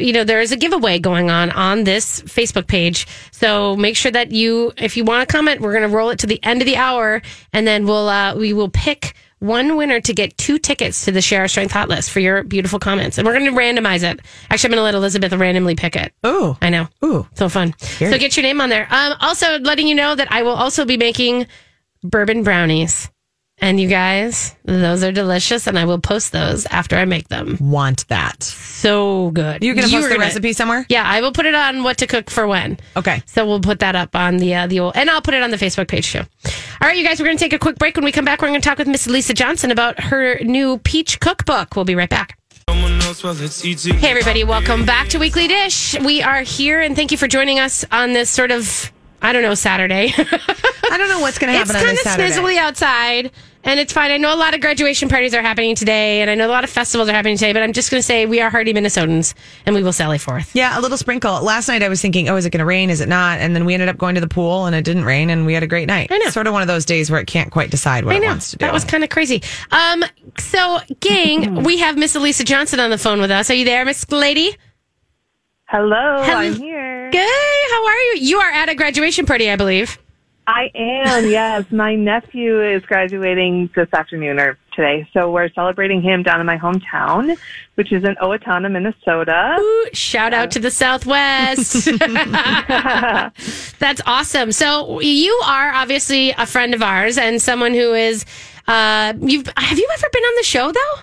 [0.00, 3.06] you know there is a giveaway going on on this Facebook page.
[3.30, 6.18] So make sure that you, if you want to comment, we're going to roll it
[6.20, 7.20] to the end of the hour,
[7.52, 11.20] and then we'll uh, we will pick one winner to get two tickets to the
[11.20, 13.18] Share Our Strength Hot List for your beautiful comments.
[13.18, 14.20] And we're going to randomize it.
[14.48, 16.12] Actually, I'm going to let Elizabeth randomly pick it.
[16.22, 16.56] Oh.
[16.62, 16.88] I know.
[17.04, 17.26] Ooh.
[17.34, 17.74] So fun.
[17.78, 18.86] So get your name on there.
[18.88, 21.48] Um, also, letting you know that I will also be making
[22.04, 23.10] bourbon brownies.
[23.62, 27.56] And you guys, those are delicious, and I will post those after I make them.
[27.60, 28.42] Want that.
[28.42, 29.62] So good.
[29.62, 30.84] You're going to You post are the recipe somewhere?
[30.88, 32.80] Yeah, I will put it on what to cook for when.
[32.96, 33.22] Okay.
[33.26, 35.52] So we'll put that up on the uh, the old, and I'll put it on
[35.52, 36.18] the Facebook page too.
[36.18, 37.94] All right, you guys, we're going to take a quick break.
[37.94, 40.78] When we come back, we're going to talk with Miss Lisa Johnson about her new
[40.78, 41.76] peach cookbook.
[41.76, 42.36] We'll be right back.
[43.92, 45.96] Hey, everybody, welcome back to Weekly Dish.
[46.00, 48.90] We are here, and thank you for joining us on this sort of,
[49.22, 50.12] I don't know, Saturday.
[50.16, 52.32] I don't know what's going to happen on kind of Saturday.
[52.32, 53.30] snizzly outside,
[53.64, 54.10] and it's fine.
[54.10, 56.64] I know a lot of graduation parties are happening today, and I know a lot
[56.64, 59.32] of festivals are happening today, but I'm just going to say we are hardy Minnesotans,
[59.64, 60.54] and we will sally forth.
[60.54, 61.40] Yeah, a little sprinkle.
[61.42, 62.90] Last night I was thinking, oh, is it going to rain?
[62.90, 63.38] Is it not?
[63.38, 65.54] And then we ended up going to the pool and it didn't rain and we
[65.54, 66.08] had a great night.
[66.10, 66.30] I know.
[66.30, 68.50] Sort of one of those days where it can't quite decide what I it wants
[68.50, 68.66] to do.
[68.66, 69.42] That was kind of crazy.
[69.70, 70.04] Um,
[70.38, 73.50] so, gang, we have Miss Elisa Johnson on the phone with us.
[73.50, 74.56] Are you there, Miss Lady?
[75.68, 76.36] Hello, Hello.
[76.36, 77.01] I'm here.
[77.12, 77.70] Good.
[77.70, 78.14] How are you?
[78.20, 79.98] You are at a graduation party, I believe.
[80.46, 81.70] I am, yes.
[81.70, 85.06] My nephew is graduating this afternoon or today.
[85.12, 87.36] So we're celebrating him down in my hometown,
[87.74, 89.56] which is in Owatonna, Minnesota.
[89.60, 91.84] Ooh, shout out to the Southwest.
[93.78, 94.50] That's awesome.
[94.50, 98.24] So you are obviously a friend of ours and someone who is.
[98.66, 101.02] Uh, you've have you ever been on the show though?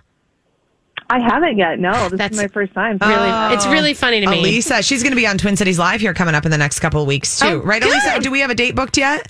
[1.10, 1.80] I haven't yet.
[1.80, 2.98] No, this That's is my first time.
[3.02, 3.54] Really, oh.
[3.54, 4.40] it's really funny to me.
[4.40, 6.80] Elisa, she's going to be on Twin Cities Live here coming up in the next
[6.80, 7.82] couple of weeks too, Oh, right?
[7.82, 7.92] good.
[7.92, 9.28] Elisa, do we have a date booked yet?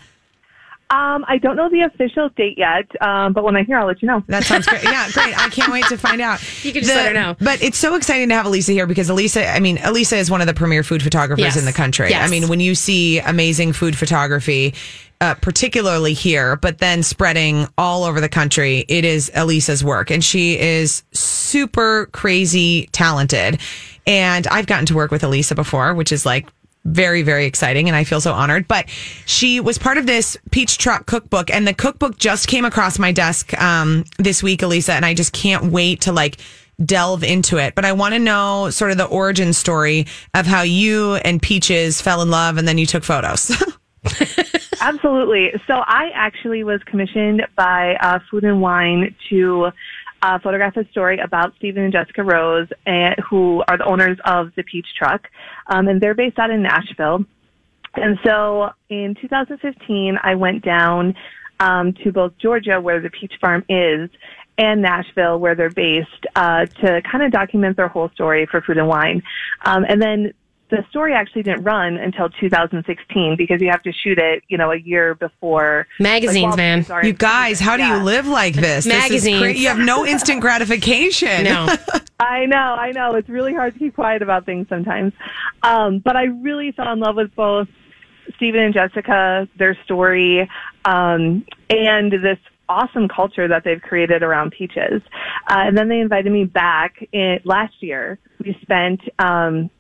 [0.91, 4.01] Um, I don't know the official date yet, um, but when I hear, I'll let
[4.01, 4.23] you know.
[4.27, 4.83] That sounds great.
[4.83, 5.37] Yeah, great.
[5.37, 6.39] I can't wait to find out.
[6.63, 7.35] You can just let her know.
[7.39, 10.41] But it's so exciting to have Elisa here because Elisa, I mean, Elisa is one
[10.41, 11.57] of the premier food photographers Yes.
[11.57, 12.09] in the country.
[12.09, 12.27] Yes.
[12.27, 14.73] I mean, when you see amazing food photography,
[15.21, 20.09] uh, particularly here, but then spreading all over the country, it is Elisa's work.
[20.09, 23.59] And she is super crazy talented.
[24.07, 26.47] And I've gotten to work with Elisa before, which is like
[26.85, 27.87] very, very exciting.
[27.87, 28.67] And I feel so honored.
[28.67, 28.89] But
[29.25, 31.49] she was part of this Peach Truck cookbook.
[31.49, 34.93] And the cookbook just came across my desk um, this week, Elisa.
[34.93, 36.37] And I just can't wait to like
[36.83, 37.75] delve into it.
[37.75, 42.01] But I want to know sort of the origin story of how you and Peaches
[42.01, 43.51] fell in love and then you took photos.
[44.81, 45.51] Absolutely.
[45.67, 49.71] So I actually was commissioned by uh, Food and Wine to
[50.21, 54.51] uh, photograph a story about Stephen and Jessica Rose, and, who are the owners of
[54.55, 55.29] the Peach Truck,
[55.69, 57.25] um, and they're based out in Nashville.
[57.95, 61.15] And so in 2015, I went down
[61.59, 64.09] um, to both Georgia, where the Peach Farm is,
[64.57, 68.77] and Nashville, where they're based, uh, to kind of document their whole story for Food
[68.77, 69.23] and Wine.
[69.65, 70.33] Um, and then
[70.69, 74.71] the story actually didn't run until 2016 because you have to shoot it, you know,
[74.71, 76.79] a year before Magazines, while man.
[76.79, 77.97] things are in you guys, how do Yeah.
[77.97, 78.85] you live like this?
[78.85, 79.41] This Magazines.
[79.41, 81.43] cra- you have no instant gratification.
[81.45, 81.67] No.
[82.19, 83.15] I know, I know.
[83.15, 85.13] It's really hard to keep quiet about things sometimes.
[85.63, 87.67] Um, but I really fell in love with both
[88.35, 90.47] Stephen and Jessica, their story,
[90.85, 95.01] um, and this awesome culture that they've created around peaches.
[95.49, 98.19] Uh, and then they invited me back in, last year.
[98.43, 99.71] We spent um,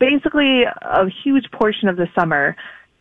[0.00, 2.56] basically a huge portion of the summer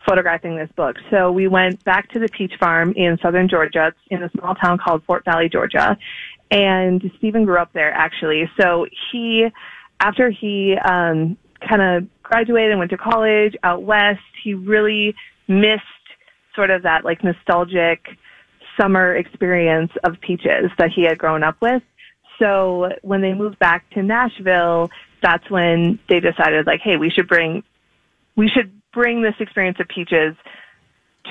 [0.07, 0.97] photographing this book.
[1.09, 4.77] So we went back to the peach farm in southern Georgia, in a small town
[4.77, 5.97] called Fort Valley, Georgia.
[6.51, 8.49] And Stephen grew up there actually.
[8.59, 9.47] So he,
[9.99, 15.15] after he um, kind of graduated and went to college out west, he really
[15.47, 15.83] missed
[16.55, 18.05] sort of that like nostalgic
[18.79, 21.83] summer experience of peaches that he had grown up with.
[22.39, 24.89] So when they moved back to Nashville,
[25.21, 27.63] that's when they decided like, hey, we should bring,
[28.35, 30.35] we should bring this experience of peaches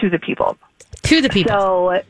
[0.01, 0.57] to the people.
[1.03, 1.53] to the people.
[1.53, 2.03] So,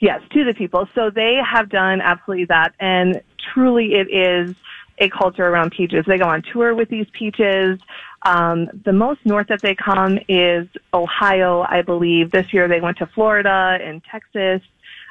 [0.00, 0.88] yes, to the people.
[0.94, 2.74] So they have done absolutely that.
[2.80, 3.20] And
[3.52, 4.56] truly it is
[4.98, 6.04] a culture around peaches.
[6.06, 7.78] They go on tour with these peaches.
[8.22, 12.30] Um, the most north that they come is Ohio, I believe.
[12.30, 14.62] This year they went to Florida and Texas,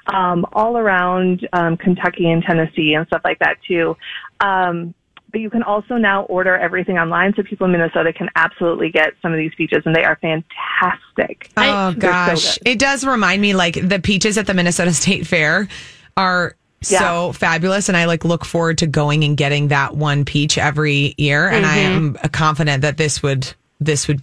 [0.07, 3.95] um, all around um, Kentucky and Tennessee and stuff like that too.
[4.39, 4.93] Um,
[5.35, 9.15] but you can also now order everything online, so people in Minnesota can absolutely get
[9.21, 11.49] some of these peaches, and they are fantastic.
[11.57, 12.67] Oh They're so gosh, good.
[12.69, 15.67] it does remind me like the peaches at the Minnesota State Fair
[16.15, 20.57] are so fabulous, and I like look forward to going and getting that one peach
[20.57, 21.49] every year.
[21.49, 22.15] And I Mm-hmm.
[22.23, 24.21] am confident that this would this would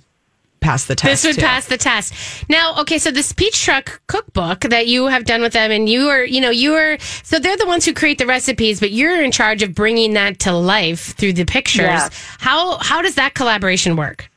[0.63, 1.23] pass the test.
[1.23, 1.47] This would too.
[1.47, 2.15] pass the test.
[2.49, 6.09] Now, okay, so this Peach Truck cookbook that you have done with them, and you
[6.09, 9.23] are, you know, you are, so they're the ones who create the recipes, but you're
[9.23, 11.85] in charge of bringing that to life through the pictures.
[11.85, 12.09] Yeah.
[12.39, 14.31] How how does that collaboration work?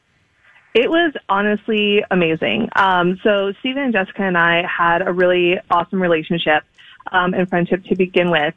[0.74, 2.68] It was honestly amazing.
[2.76, 6.64] Um, so Stephen and Jessica and I had a really awesome relationship.
[7.12, 8.54] um, and friendship to begin with.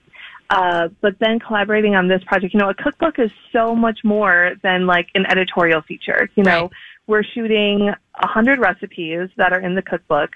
[0.50, 4.52] Uh, but then collaborating on this project, you know, a cookbook is so much more
[4.62, 6.30] than like an editorial feature.
[6.36, 6.70] You know, Right.
[7.08, 10.30] We're shooting a hundred recipes that are in the cookbook.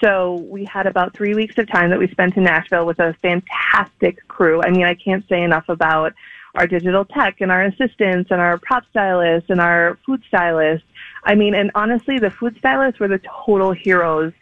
[0.00, 3.16] So we had about three weeks of time that we spent in Nashville with a
[3.20, 4.62] fantastic crew.
[4.62, 6.12] I mean, I can't say enough about
[6.54, 10.86] our digital tech and our assistants and our prop stylists and our food stylists.
[11.24, 14.32] I mean, and honestly, the food stylists were the total heroes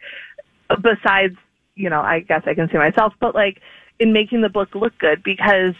[0.81, 1.35] besides,
[1.75, 3.61] you know, I guess I can say myself, but like
[3.99, 5.73] in making the book look good because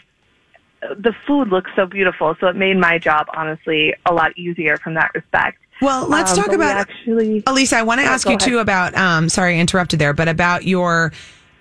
[0.80, 2.34] the food looks so beautiful.
[2.40, 5.58] So it made my job, honestly, a lot easier from that respect.
[5.80, 7.42] Well, let's Um, talk about actually.
[7.46, 8.40] Elisa, I want to Oh, ask you ahead.
[8.40, 11.12] too about um sorry, I interrupted there, but about your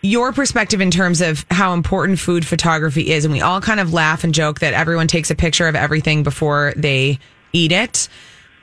[0.02, 3.26] your perspective in terms of how important food photography is.
[3.26, 6.24] And we all kind of laugh and joke that everyone takes a picture of everything
[6.24, 7.20] before they
[7.52, 8.08] eat it.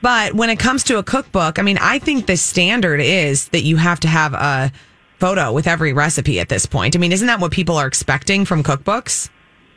[0.01, 3.63] But when it comes to a cookbook, I mean, I think the standard is that
[3.63, 4.71] you have to have a
[5.19, 6.95] photo with every recipe at this point.
[6.95, 9.29] I mean, isn't that what people are expecting from cookbooks?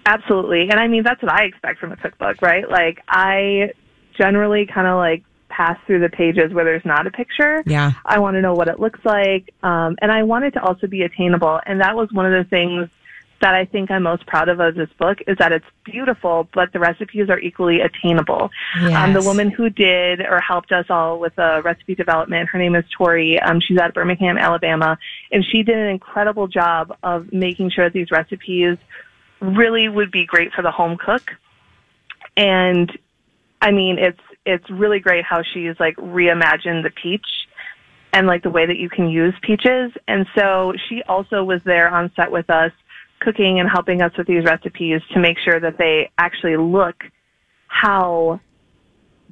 [0.07, 0.69] Absolutely.
[0.71, 2.69] And I mean, that's what I expect from a cookbook, right?
[2.69, 3.73] Like, I
[4.17, 7.63] generally kind of like pass through the pages where there's not a picture.
[7.67, 7.93] Yeah.
[8.05, 9.53] I want to know what it looks like.
[9.63, 11.61] Um, and I want it to also be attainable.
[11.67, 12.89] And that was one of the things
[13.41, 16.73] that I think I'm most proud of of this book is that it's beautiful, but
[16.73, 18.51] the recipes are equally attainable.
[18.81, 22.75] Um, the woman who did or helped us all with the recipe development, her name
[22.75, 23.41] is Tori.
[23.41, 24.99] Um, she's out of Birmingham, Alabama,
[25.31, 28.77] and she did an incredible job of making sure that these recipes
[29.41, 31.31] really would be great for the home cook.
[32.37, 32.91] And
[33.61, 37.27] I mean, it's it's really great how she's like reimagined the peach
[38.15, 39.93] and like the way that you can use peaches.
[40.09, 42.73] And so she also was there on set with us
[43.21, 46.97] cooking and helping us with these recipes to make sure that they actually look
[47.67, 48.41] how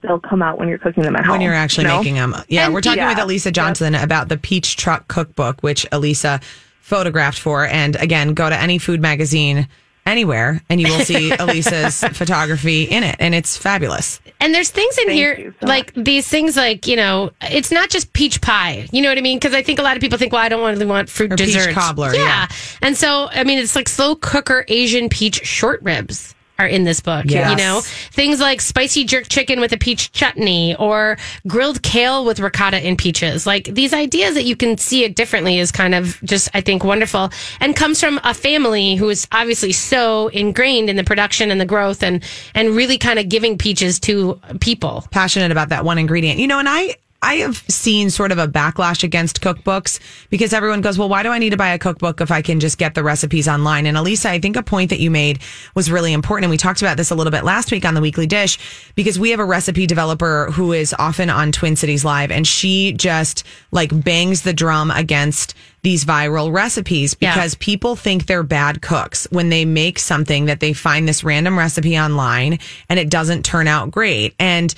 [0.03, 1.33] they'll come out when you're cooking them at home.
[1.33, 1.99] when you're actually you know?
[1.99, 2.35] making them.
[2.49, 3.09] Yeah, And- we're talking Yeah.
[3.09, 6.41] with Elisa Johnson about the Peach Truck Cookbook, which Elisa
[6.81, 7.65] photographed for.
[7.67, 9.67] And again, go to any food magazine
[10.07, 13.17] anywhere and you will see Elisa's photography in it.
[13.19, 14.21] And it's fabulous.
[14.41, 17.91] And there's things in Thank here so like these things like you know it's not
[17.91, 18.87] just peach pie.
[18.93, 19.39] You know what I mean?
[19.39, 21.37] Because I think a lot of people think, well, I don't really want fruit Or
[21.37, 21.75] peach desserts.
[21.75, 22.47] cobbler, yeah.
[22.83, 27.01] And so I mean, it's like slow cooker Asian peach short ribs are in this
[27.01, 27.25] book.
[27.27, 27.51] Yes.
[27.51, 31.17] You know things like spicy jerk chicken with a peach chutney or
[31.47, 33.47] grilled kale with ricotta and peaches.
[33.47, 36.85] Like these ideas that you can see it differently is kind of just I think
[36.85, 41.61] wonderful and comes from a family who is obviously so ingrained in the production and
[41.61, 42.23] the growth and
[42.55, 45.05] and really kind of giving peaches to people.
[45.11, 46.39] Passionate about that one ingredient.
[46.39, 49.99] You know, and I I have seen sort of a backlash against cookbooks
[50.31, 52.61] because everyone goes, well, why do I need to buy a cookbook if I can
[52.61, 53.87] just get the recipes online?
[53.87, 55.41] And Elisa, I think a point that you made
[55.75, 56.45] was really important.
[56.45, 58.59] And we talked about this a little bit last week on the weekly dish
[58.95, 62.93] because we have a recipe developer who is often on Twin Cities Live and she
[62.93, 67.33] just like bangs the drum against these viral recipes Yeah.
[67.35, 71.57] because people think they're bad cooks when they make something that they find this random
[71.59, 74.35] recipe online and it doesn't turn out great.
[74.39, 74.75] And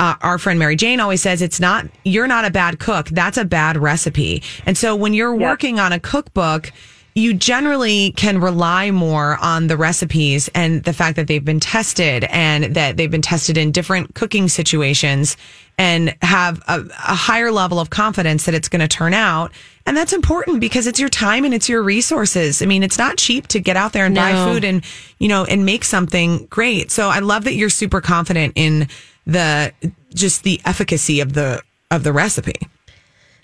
[0.00, 3.06] uh, our friend Mary Jane always says it's not, you're not a bad cook.
[3.10, 4.42] That's a bad recipe.
[4.66, 5.42] And so when you're Yep.
[5.48, 6.72] working on a cookbook,
[7.14, 12.24] you generally can rely more on the recipes and the fact that they've been tested
[12.30, 15.36] and that they've been tested in different cooking situations
[15.76, 19.50] and have a, a higher level of confidence that it's going to turn out.
[19.86, 22.62] And that's important because it's your time and it's your resources.
[22.62, 24.84] I mean, it's not cheap to get out there and buy food and,
[25.18, 26.90] you know, and make something great.
[26.90, 28.88] So I love that you're super confident in
[29.30, 29.72] the
[30.14, 32.68] just the efficacy of the of the recipe.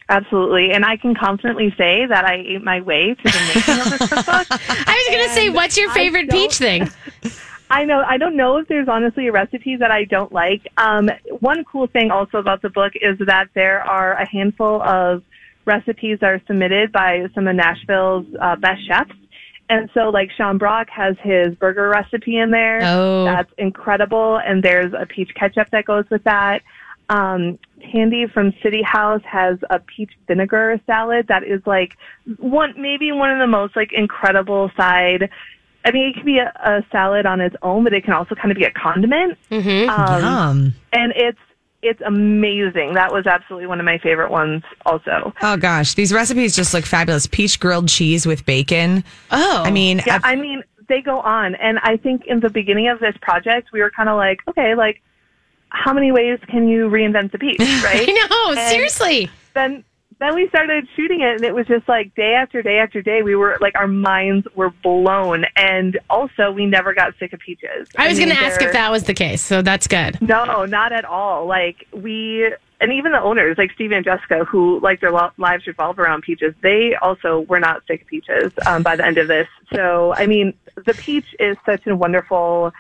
[0.09, 0.71] Absolutely.
[0.71, 4.09] And I can confidently say that I ate my way to the making of this
[4.09, 4.47] cookbook.
[4.87, 6.89] I was going to say, what's your favorite peach thing?
[7.71, 8.05] I know.
[8.07, 10.69] I don't know if there's honestly a recipe that I don't like.
[10.77, 15.25] Um, one cool thing also about the book is that there are a handful of
[15.65, 19.11] recipes that are submitted by some of Nashville's uh, best chefs.
[19.69, 22.81] And so, like Sean Brock has his burger recipe in there.
[22.83, 23.25] Oh.
[23.25, 24.39] that's incredible.
[24.39, 26.63] And there's a peach ketchup that goes with that.
[27.09, 27.59] Um,
[27.93, 31.93] Tandy from City House has a peach vinegar salad that is like
[32.39, 35.31] one, maybe one of the most like incredible side.
[35.85, 38.35] I mean, it can be a, a salad on its own, but it can also
[38.35, 39.39] kind of be a condiment.
[39.51, 39.89] Mm-hmm.
[39.89, 40.75] Um, Yum.
[40.93, 41.39] and it's
[41.83, 42.95] it's amazing.
[42.95, 44.63] That was absolutely one of my favorite ones.
[44.85, 47.27] Also, Oh gosh, these recipes just look fabulous.
[47.27, 49.05] Peach grilled cheese with bacon.
[49.31, 49.63] Oh.
[49.65, 52.89] I mean, yeah, I- I mean, they go on, and I think in the beginning
[52.89, 55.03] of this project, we were kind of like, okay, like
[55.71, 58.09] how many ways can you reinvent the peach, right?
[58.09, 59.29] I know, And seriously.
[59.55, 59.85] Then
[60.19, 63.23] then we started shooting it, and it was just like day after day after day.
[63.23, 67.89] We were like, our minds were blown, and also we never got sick of peaches.
[67.97, 70.21] I was going to ask if that was the case, so that's good.
[70.23, 71.47] No, not at all.
[71.47, 72.51] Like we
[72.81, 76.55] and even the owners, like Steve and Jessica, who like their lives revolve around peaches,
[76.63, 79.49] they also were not sick of peaches um, by the end of this.
[79.75, 80.53] So, I mean,
[80.85, 82.73] the peach is such a wonderful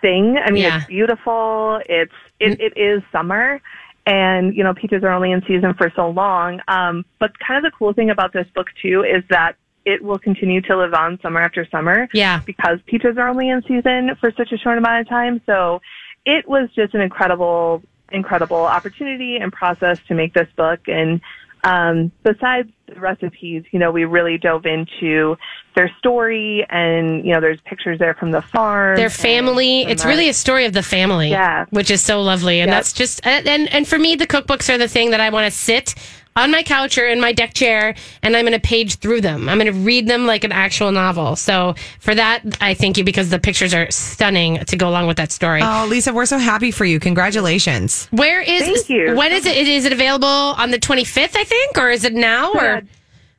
[0.00, 0.36] thing.
[0.38, 0.78] I mean, Yeah.
[0.78, 1.80] it's beautiful.
[1.88, 3.60] It's it, it is summer,
[4.06, 6.60] and you know, peaches are only in season for so long.
[6.68, 10.18] Um, but kind of the cool thing about this book too is that it will
[10.18, 12.40] continue to live on summer after summer Yeah.
[12.46, 15.42] because peaches are only in season for such a short amount of time.
[15.46, 15.82] So
[16.24, 20.80] it was just an incredible, incredible opportunity and process to make this book.
[20.86, 21.20] And
[21.64, 25.36] um, besides the recipes, you know, we really dove into
[25.74, 29.82] their story, and you know, there's pictures there from the farm, Their family.
[29.82, 31.30] It's the- really a story of the family.
[31.30, 31.64] Yeah.
[31.70, 32.60] Which is so lovely.
[32.60, 32.76] And Yep.
[32.76, 35.50] that's just, and, and, and for me, the cookbooks are the thing that I want
[35.52, 35.94] to sit
[36.36, 39.48] on my couch or in my deck chair and I'm going to page through them.
[39.48, 41.36] I'm going to read them like an actual novel.
[41.36, 45.16] So for that, I thank you because the pictures are stunning to go along with
[45.18, 45.60] that story.
[45.62, 46.98] Oh, Lisa, we're so happy for you.
[46.98, 48.08] Congratulations.
[48.10, 49.14] Where is Thank you.
[49.14, 49.56] When is it?
[49.56, 52.52] Is it available on the 25th, I think, or is it now?
[52.54, 52.62] Yeah.
[52.62, 52.82] Or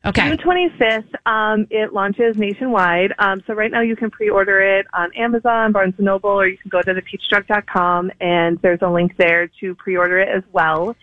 [0.05, 3.13] okay, June 25th, um, it launches nationwide.
[3.19, 6.57] Um, so right now you can pre-order it on Amazon, Barnes & Noble, or you
[6.57, 10.95] can go to thepeachtruck.com and there's a link there to pre-order it as well.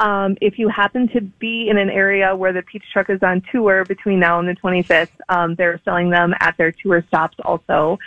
[0.00, 3.42] Um, if you happen to be in an area where the Peach Truck is on
[3.50, 7.98] tour between now and the 25th, um, they're selling them at their tour stops also.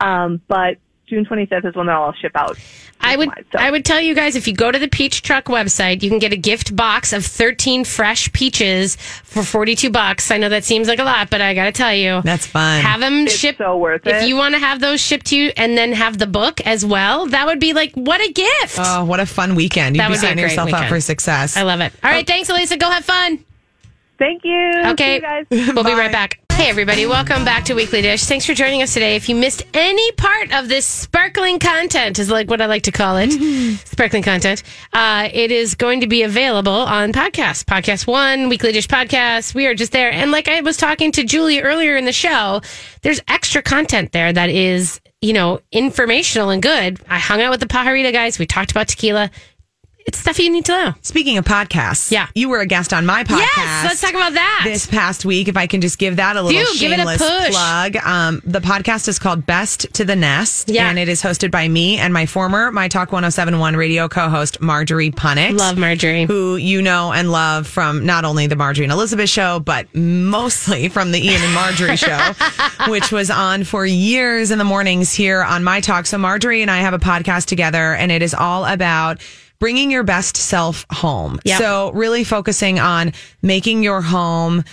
[0.00, 0.76] Um, but
[1.08, 2.58] June 25th is when they'll all ship out.
[3.00, 3.28] I would.
[3.52, 6.10] So- I would tell you guys if you go to the Peach Truck website, you
[6.10, 10.30] can get a gift box of 13 fresh peaches for 42 bucks.
[10.32, 12.20] I know that seems like a lot, but I got to tell you.
[12.24, 12.82] That's fun.
[12.82, 13.58] Have them It's shipped.
[13.58, 14.16] so worth it.
[14.16, 16.84] If you want to have those shipped to you and then have the book as
[16.84, 18.76] well, that would be like what a gift.
[18.78, 19.94] Oh, what a fun weekend.
[19.94, 21.56] You'd That be would be a setting great yourself up for success.
[21.56, 21.92] I love it.
[22.02, 22.76] All right, thanks, Elisa.
[22.76, 23.44] Go have fun.
[24.18, 24.72] Thank you.
[24.82, 25.14] See Okay.
[25.14, 25.46] you guys.
[25.50, 26.40] We'll be right back.
[26.58, 27.06] Hey, everybody.
[27.06, 28.24] Welcome back to Weekly Dish.
[28.24, 29.14] Thanks for joining us today.
[29.14, 32.90] If you missed any part of this sparkling content, is like what I like to
[32.90, 33.30] call it
[33.86, 37.66] sparkling content, uh, it is going to be available on podcast.
[37.66, 39.54] Podcast One, Weekly Dish Podcast.
[39.54, 40.10] We are just there.
[40.10, 42.60] And like I was talking to Julie earlier in the show,
[43.02, 46.98] there's extra content there that is, you know, informational and good.
[47.08, 48.40] I hung out with the Pajarito guys.
[48.40, 49.30] We talked about tequila.
[50.08, 50.94] It's stuff you need to know.
[51.02, 52.28] Speaking of podcasts, Yeah.
[52.34, 53.40] you were a guest on my podcast.
[53.58, 54.62] Yes, let's talk about that.
[54.64, 56.96] This past week, if I can just give that a little Do, give it a
[57.00, 57.50] shameless push.
[57.50, 57.96] plug.
[57.96, 60.88] Um, the podcast is called Best to the Nest, Yeah.
[60.88, 65.10] and it is hosted by me and my former My Talk 1071 radio co-host Marjorie
[65.10, 65.58] Punnett.
[65.58, 66.24] Love Marjorie.
[66.24, 70.88] Who you know and love from not only the Marjorie and Elizabeth show, but mostly
[70.88, 72.32] from the Ian and Marjorie show,
[72.88, 76.06] which was on for years in the mornings here on My Talk.
[76.06, 79.20] So Marjorie and I have a podcast together, and it is all about
[79.60, 81.38] bringing your best self home.
[81.44, 81.58] Yep.
[81.58, 84.64] So really focusing on making your home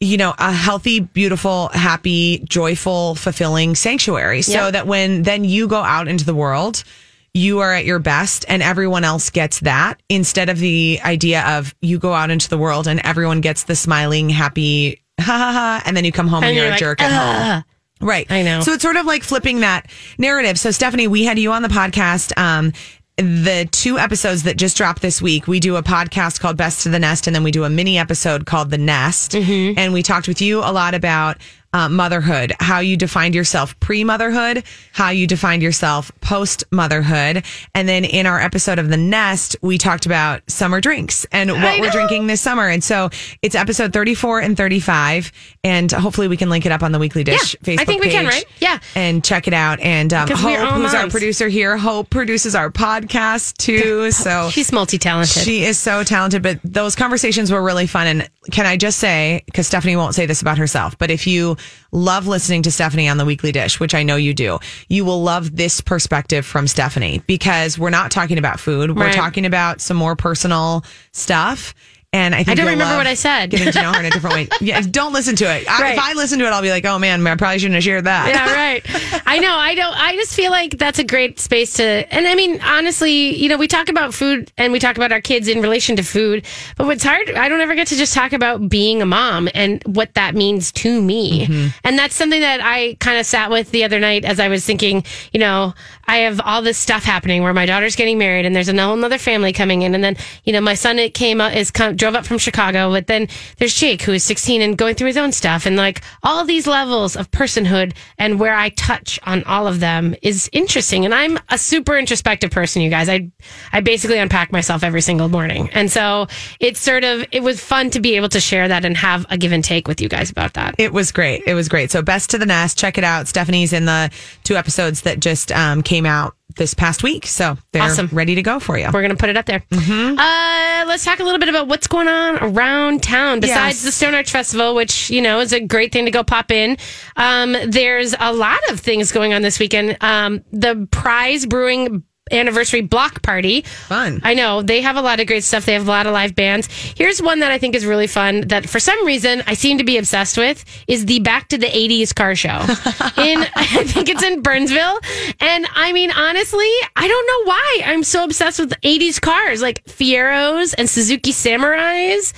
[0.00, 4.42] you know, a healthy, beautiful, happy, joyful, fulfilling sanctuary.
[4.42, 4.72] So Yep.
[4.72, 6.84] that when then you go out into the world,
[7.32, 11.74] you are at your best and everyone else gets that instead of the idea of
[11.80, 15.82] you go out into the world and everyone gets the smiling, happy, ha ha ha,
[15.86, 17.64] and then you come home and, And you're, you're a like, jerk at home.
[18.00, 18.30] Right.
[18.30, 18.60] I know.
[18.60, 20.58] So it's sort of like flipping that narrative.
[20.58, 22.36] So Stephanie, we had you on the podcast.
[22.36, 22.72] Um,
[23.16, 26.88] the two episodes that just dropped this week, we do a podcast called Best to
[26.88, 29.32] the Nest, and then we do a mini episode called The Nest.
[29.32, 29.78] Mm-hmm.
[29.78, 31.38] And we talked with you a lot about
[31.74, 37.44] uh, motherhood, how you defined yourself pre motherhood, how you defined yourself post motherhood.
[37.74, 41.80] And then in our episode of The Nest, we talked about summer drinks and what
[41.80, 42.68] we're drinking this summer.
[42.68, 43.10] And so
[43.42, 45.32] it's episode 34 and 35.
[45.64, 48.04] And hopefully we can link it up on the Weekly Dish Yeah, Facebook I think
[48.04, 48.44] we can, right?
[48.60, 48.78] Yeah.
[48.94, 49.80] And check it out.
[49.80, 54.12] And um, Hope, who's our producer here, Hope produces our podcast too.
[54.12, 55.42] So She's multi talented.
[55.42, 58.06] she is so talented, but those conversations were really fun.
[58.06, 61.56] And can I just say, because Stephanie won't say this about herself, but if you
[61.92, 65.22] love listening to Stephanie on the Weekly Dish, which I know you do, you will
[65.22, 68.96] love this perspective from Stephanie because we're not talking about food.
[68.96, 69.14] We're Right.
[69.14, 71.74] talking about some more personal stuff.
[72.14, 73.50] And I think I don't remember what I said.
[73.50, 74.48] Getting to know her in a different way.
[74.60, 75.68] Yeah, don't listen to it.
[75.68, 75.92] I, Right.
[75.94, 78.04] if I listen to it, I'll be like, oh man, I probably shouldn't have shared
[78.04, 78.28] that.
[78.28, 79.22] yeah, right.
[79.26, 79.52] I know.
[79.54, 79.92] I don't.
[79.96, 81.84] I just feel like that's a great space to.
[82.14, 85.20] And I mean, honestly, you know, we talk about food and we talk about our
[85.20, 86.46] kids in relation to food,
[86.76, 89.82] but what's hard, I don't ever get to just talk about being a mom and
[89.84, 91.46] what that means to me.
[91.46, 91.68] Mm-hmm.
[91.82, 94.64] And that's something that I kind of sat with the other night as I was
[94.64, 95.04] thinking.
[95.32, 95.74] You know,
[96.06, 99.02] I have all this stuff happening where my daughter's getting married and there's a whole
[99.04, 101.96] other family coming in, and then you know, my son it came out is come,
[101.96, 105.16] drove up from Chicago, but then there's Jake who is 16 and going through his
[105.16, 109.66] own stuff, and like all these levels of personhood and where I touch on all
[109.66, 111.04] of them is interesting.
[111.04, 113.08] And I'm a super introspective person, you guys.
[113.08, 113.30] I
[113.72, 116.26] I basically unpack myself every single morning, and so
[116.60, 119.36] it's sort of it was fun to be able to share that and have a
[119.36, 120.74] give and take with you guys about that.
[120.78, 121.42] It was great.
[121.46, 121.90] It was great.
[121.90, 123.28] So, Best to the Nest, check it out.
[123.28, 124.10] Stephanie's in the
[124.42, 127.26] two episodes that just um, came out this past week.
[127.26, 128.08] So they're Awesome.
[128.12, 128.84] ready to go for you.
[128.86, 129.60] We're going to put it up there.
[129.70, 130.18] Mm-hmm.
[130.18, 133.40] Uh, let's talk a little bit about what's going on around town.
[133.40, 133.82] Besides Yes.
[133.82, 136.76] the Stone Arch Festival, which, you know, is a great thing to go pop in.
[137.16, 139.96] Um, there's a lot of things going on this weekend.
[140.00, 143.62] Um, the Pryes Brewing anniversary block party.
[143.62, 144.20] Fun.
[144.22, 144.62] I know.
[144.62, 145.66] They have a lot of great stuff.
[145.66, 146.68] They have a lot of live bands.
[146.96, 149.84] Here's one that I think is really fun that for some reason I seem to
[149.84, 152.48] be obsessed with is the Back to the 80s car show.
[153.22, 154.98] in I think it's in Burnsville.
[155.40, 159.84] And I mean honestly, I don't know why I'm so obsessed with 80s cars like
[159.84, 162.32] Fieros and Suzuki Samurais.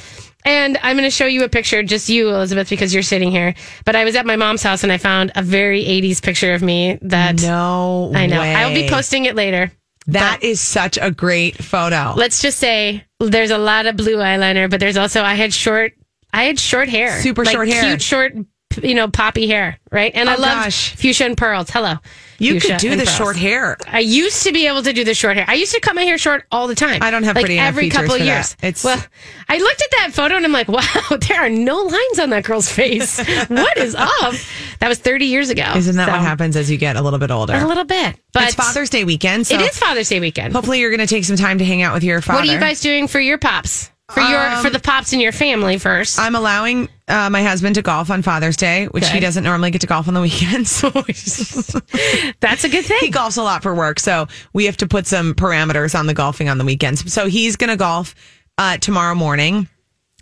[0.47, 3.55] And I'm going to show you a picture, just you, Elizabeth, because you're sitting here.
[3.85, 6.63] But I was at my mom's house and I found a very 80s picture of
[6.63, 8.41] me that no, I know.
[8.41, 9.73] I'll be posting it later.
[10.09, 12.15] That is such a great photo.
[12.17, 15.95] let's just say there's a lot of blue eyeliner, but there's also I had short
[16.33, 17.21] I had short hair.
[17.21, 17.83] Super Like, short hair.
[17.83, 18.35] Cute short
[18.83, 20.13] you know, poppy hair, right?
[20.15, 21.71] And I Oh, love fuchsia and pearls.
[21.71, 21.95] Hello.
[22.39, 23.17] you could do the pearls.
[23.17, 23.77] short hair.
[23.87, 25.45] I used to be able to do the short hair.
[25.49, 27.03] I used to cut my hair short all the time.
[27.03, 28.25] I don't have like pretty every couple of that.
[28.27, 28.57] years.
[28.63, 29.03] It's- well,
[29.49, 32.45] I looked at that photo and I'm like, wow, there are no lines on that
[32.45, 33.19] girl's face.
[33.49, 34.35] what is up?
[34.81, 35.73] That was 30 years ago.
[35.77, 37.55] Isn't that So, what happens as you get a little bit older?
[37.55, 39.47] A little bit, but it's Father's Day weekend.
[39.47, 40.53] So it is Father's Day weekend.
[40.53, 42.41] Hopefully, you're going to take some time to hang out with your father.
[42.41, 43.91] What are you guys doing for your pops?
[44.13, 46.21] For your for the pops in your family first.
[46.21, 49.81] I'm allowing uh, my husband to golf on Father's Day, which he doesn't normally get
[49.81, 50.81] to golf on the weekends.
[52.41, 52.99] That's a good thing.
[53.01, 56.15] he golfs a lot for work, so we have to put some parameters on the
[56.15, 57.13] golfing on the weekends.
[57.13, 58.15] So he's going to golf
[58.59, 59.69] uh, tomorrow morning.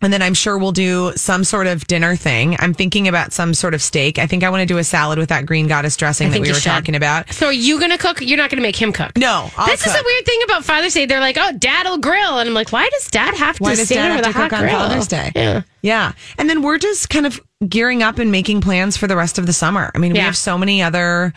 [0.04, 2.56] And then I'm sure we'll do some sort of dinner thing.
[2.60, 4.18] I'm thinking about some sort of steak.
[4.18, 6.48] I think I want to do a salad with that green goddess dressing that we
[6.48, 6.64] were should.
[6.64, 7.32] talking about.
[7.32, 8.20] So are you gonna cook?
[8.20, 9.16] You're not gonna make him cook.
[9.16, 11.06] No, I'll this is a weird thing about Father's Day.
[11.06, 13.86] They're like, "Oh, Dad'll grill," and I'm like, "Why does Dad have Why to does
[13.88, 14.68] stand dad over have to cook on?
[14.68, 15.32] Father's Day?
[15.34, 15.62] Yeah.
[15.82, 16.12] Yeah.
[16.38, 19.46] And then we're just kind of gearing up and making plans for the rest of
[19.46, 19.90] the summer.
[19.94, 20.26] I mean, we Yeah.
[20.26, 21.32] have so many other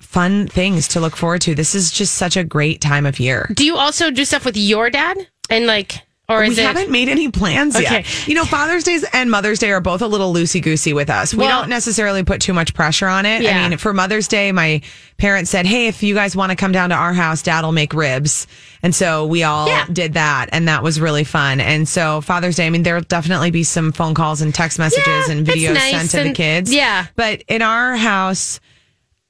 [0.00, 1.54] fun things to look forward to.
[1.54, 3.50] This is just such a great time of year.
[3.54, 5.16] Do you also do stuff with your dad
[5.50, 6.58] and like, or We it?
[6.58, 7.84] haven't made any plans Okay.
[8.04, 8.28] yet.
[8.28, 11.32] You know, Father's Day and Mother's Day are both a little loosey goosey with us.
[11.32, 13.40] we don't necessarily put too much pressure on it.
[13.42, 13.64] Yeah.
[13.64, 14.82] I mean, for Mother's Day, my
[15.16, 17.94] parents said, Hey, if you guys want to come down to our house, dad'll make
[17.94, 18.46] ribs.
[18.82, 19.86] And so we all Yeah.
[19.90, 20.50] did that.
[20.52, 21.60] And that was really fun.
[21.60, 25.28] And so Father's Day, I mean, there'll definitely be some phone calls and text messages
[25.28, 26.72] Yeah, and videos nice sent to the kids.
[26.72, 27.06] yeah.
[27.16, 28.60] But in our house,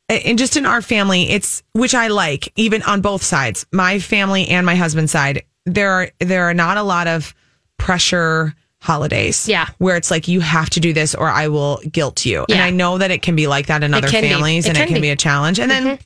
[0.09, 4.49] and just in our family, it's which I like, even on both sides, my family
[4.49, 5.43] and my husband's side.
[5.75, 7.35] There are there are not a lot of
[7.77, 9.49] pressure holidays.
[9.49, 9.67] Yeah.
[9.79, 12.47] Where it's like you have to do this or I will guilt you.
[12.49, 14.89] And I know that it can be like that in other families and it can
[14.89, 14.95] be.
[14.95, 15.03] Mm-hmm.
[15.03, 15.59] be a challenge.
[15.59, 15.99] And then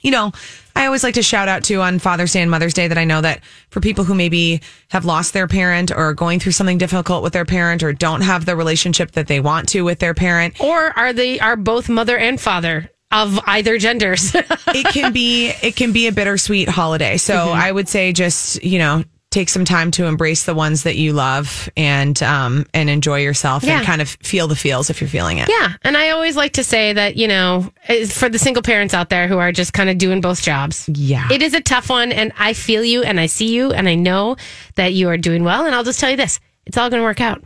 [0.00, 0.32] you know,
[0.76, 3.04] I always like to shout out to on Father's Day and Mother's Day that I
[3.04, 4.60] know that for people who maybe
[4.90, 8.20] have lost their parent or are going through something difficult with their parent or don't
[8.20, 11.88] have the relationship that they want to with their parent, or are they are both
[11.88, 14.34] mother and father of either genders?
[14.34, 17.16] it can be it can be a bittersweet holiday.
[17.16, 17.60] So Mm-hmm.
[17.60, 21.12] I would say just you know take some time to embrace the ones that you
[21.12, 23.76] love and um and enjoy yourself Yeah.
[23.78, 25.48] and kind of feel the feels if you're feeling it.
[25.50, 25.74] Yeah.
[25.82, 27.70] And I always like to say that, you know,
[28.08, 30.88] for the single parents out there who are just kind of doing both jobs.
[30.88, 31.28] Yeah.
[31.30, 32.10] It is a tough one.
[32.10, 34.36] And I feel you and I see you and I know
[34.76, 35.66] that you are doing well.
[35.66, 37.42] And I'll just tell you this it's all going to work out.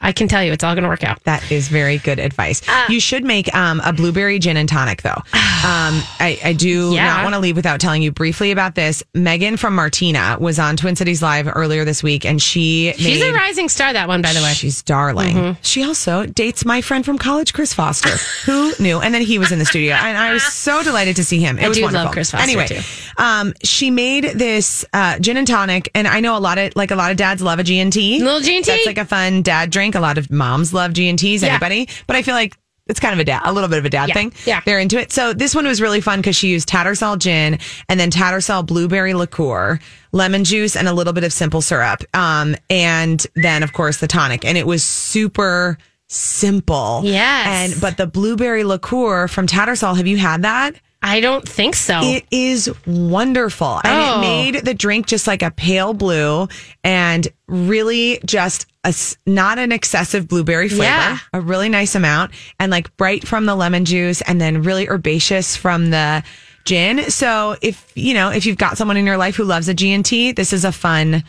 [0.00, 1.22] I can tell you it's all going to work out.
[1.24, 2.62] That is very good advice.
[2.68, 5.22] Uh, you should make um, a blueberry gin and tonic, though.
[5.56, 7.06] Um, I, I do Yeah.
[7.06, 9.02] not want to leave without telling you briefly about this.
[9.14, 13.30] Megan from Martina was on Twin Cities Live earlier this week, and she She's made,
[13.30, 14.52] a rising star, that one, by the way.
[14.52, 15.34] She's darling.
[15.34, 15.60] Mm-hmm.
[15.62, 18.10] She also dates my friend from college, Chris Foster.
[18.44, 19.00] Who knew?
[19.00, 21.58] And then he was in the studio, and I was so delighted to see him.
[21.58, 22.12] It I was do love.
[22.12, 22.80] Chris Foster, Anyway, too.
[23.16, 26.92] um, she made this uh, gin and tonic, and I know a lot of like
[26.92, 28.20] a lot of dads love a G and T.
[28.22, 28.62] Little G&T.
[28.70, 29.85] That's like a fun dad drink.
[29.94, 31.42] A lot of moms love G and T's.
[31.42, 31.50] Yeah.
[31.50, 31.88] Anybody?
[32.06, 32.56] But I feel like.
[32.88, 34.14] It's kind of a dad, a little bit of a dad Yeah.
[34.14, 34.32] thing.
[34.44, 34.60] Yeah.
[34.64, 35.10] They're into it.
[35.10, 37.58] So this one was really fun because she used Tattersall gin
[37.88, 39.80] and then Tattersall blueberry liqueur,
[40.12, 42.04] lemon juice, and a little bit of simple syrup.
[42.14, 44.44] Um, and then of course the tonic.
[44.44, 47.00] And it was super simple.
[47.04, 47.72] Yes.
[47.72, 50.76] And but the blueberry liqueur from Tattersall, have you had that?
[51.02, 52.00] I don't think so.
[52.02, 53.80] It is wonderful.
[53.84, 54.18] And Oh.
[54.18, 56.48] it made the drink just like a pale blue
[56.82, 58.94] and really just a,
[59.26, 61.18] not an excessive blueberry flavor, Yeah.
[61.32, 65.54] a really nice amount and like bright from the lemon juice and then really herbaceous
[65.56, 66.22] from the
[66.64, 67.10] gin.
[67.10, 70.32] So if, you know, if you've got someone in your life who loves a G&T,
[70.32, 71.22] this is a fun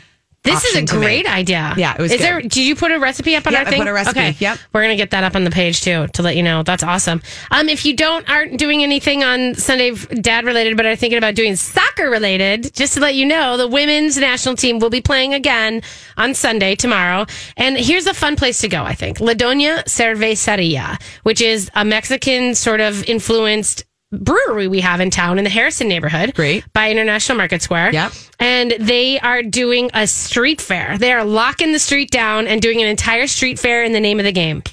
[0.44, 1.34] This is a great make.
[1.34, 1.74] idea.
[1.76, 2.24] Yeah, it was Is good.
[2.26, 2.40] there?
[2.42, 3.82] Did you put a recipe up on Yep, our I thing?
[3.82, 4.20] put a recipe.
[4.20, 4.36] Okay.
[4.40, 4.58] Yep.
[4.72, 6.64] We're gonna get that up on the page too to let you know.
[6.64, 7.22] That's awesome.
[7.52, 11.36] Um, if you don't aren't doing anything on Sunday dad related, but are thinking about
[11.36, 15.34] doing soccer related, just to let you know, the women's national team will be playing
[15.34, 15.82] again
[16.16, 17.26] on Sunday tomorrow.
[17.58, 18.84] And here's a fun place to go.
[18.84, 25.00] I think La Doña Cerveceria, which is a Mexican sort of influenced brewery we have
[25.00, 26.34] in town in the Harrison neighborhood.
[26.34, 26.64] Great.
[26.74, 27.94] By International Market Square.
[27.94, 28.12] Yep.
[28.40, 30.98] And they are doing a street fair.
[30.98, 34.20] They are locking the street down and doing an entire street fair in the name
[34.20, 34.64] of the game.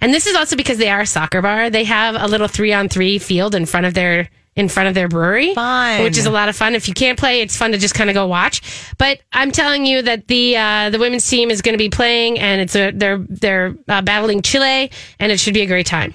[0.00, 1.70] And this is also because they are a soccer bar.
[1.70, 4.94] They have a little three on three field in front of their in front of
[4.94, 6.02] their brewery, Fun.
[6.02, 6.74] which is a lot of fun.
[6.74, 8.60] If you can't play, it's fun to just kind of go watch.
[8.98, 12.38] But I'm telling you that the uh, the women's team is going to be playing,
[12.38, 16.14] and it's a they're they're uh, battling Chile, and it should be a great time.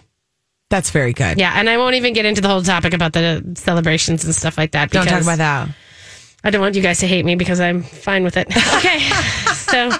[0.70, 1.39] That's very good.
[1.39, 4.57] Yeah, and I won't even get into the whole topic about the celebrations and stuff
[4.57, 4.91] like that.
[4.91, 5.70] Don't talk because about that.
[6.43, 8.47] I don't want you guys to hate me because I'm fine with it.
[8.78, 8.99] Okay,
[9.53, 9.91] so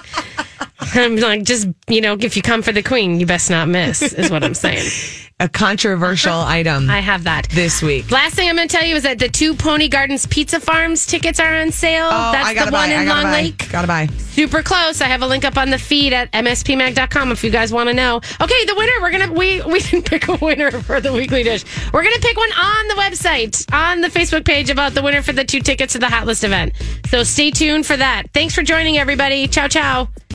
[0.94, 4.02] I'm like, just you know, if you come for the queen, you best not miss,
[4.02, 4.88] is what I'm saying.
[5.40, 7.48] A controversial item I have that.
[7.50, 8.10] this week.
[8.10, 11.06] Last thing I'm going to tell you is that the two Pony Gardens Pizza Farms
[11.06, 12.08] tickets are on sale.
[12.10, 12.94] Oh, That's I gotta the one buy.
[12.96, 13.42] I in gotta Long buy.
[13.42, 13.70] Lake.
[13.70, 14.06] Gotta buy.
[14.30, 15.00] Super close.
[15.00, 17.94] I have a link up on the feed at mspmag.com if you guys want to
[17.94, 18.16] know.
[18.16, 18.92] Okay, the winner.
[19.00, 21.64] We're gonna we we didn't pick a winner for the weekly dish.
[21.92, 25.32] We're gonna pick one on the website on the Facebook page about the winner for
[25.32, 26.72] the two tickets to the Hot List event.
[27.10, 28.24] So stay tuned for that.
[28.34, 29.46] Thanks for joining everybody.
[29.46, 30.08] Ciao ciao.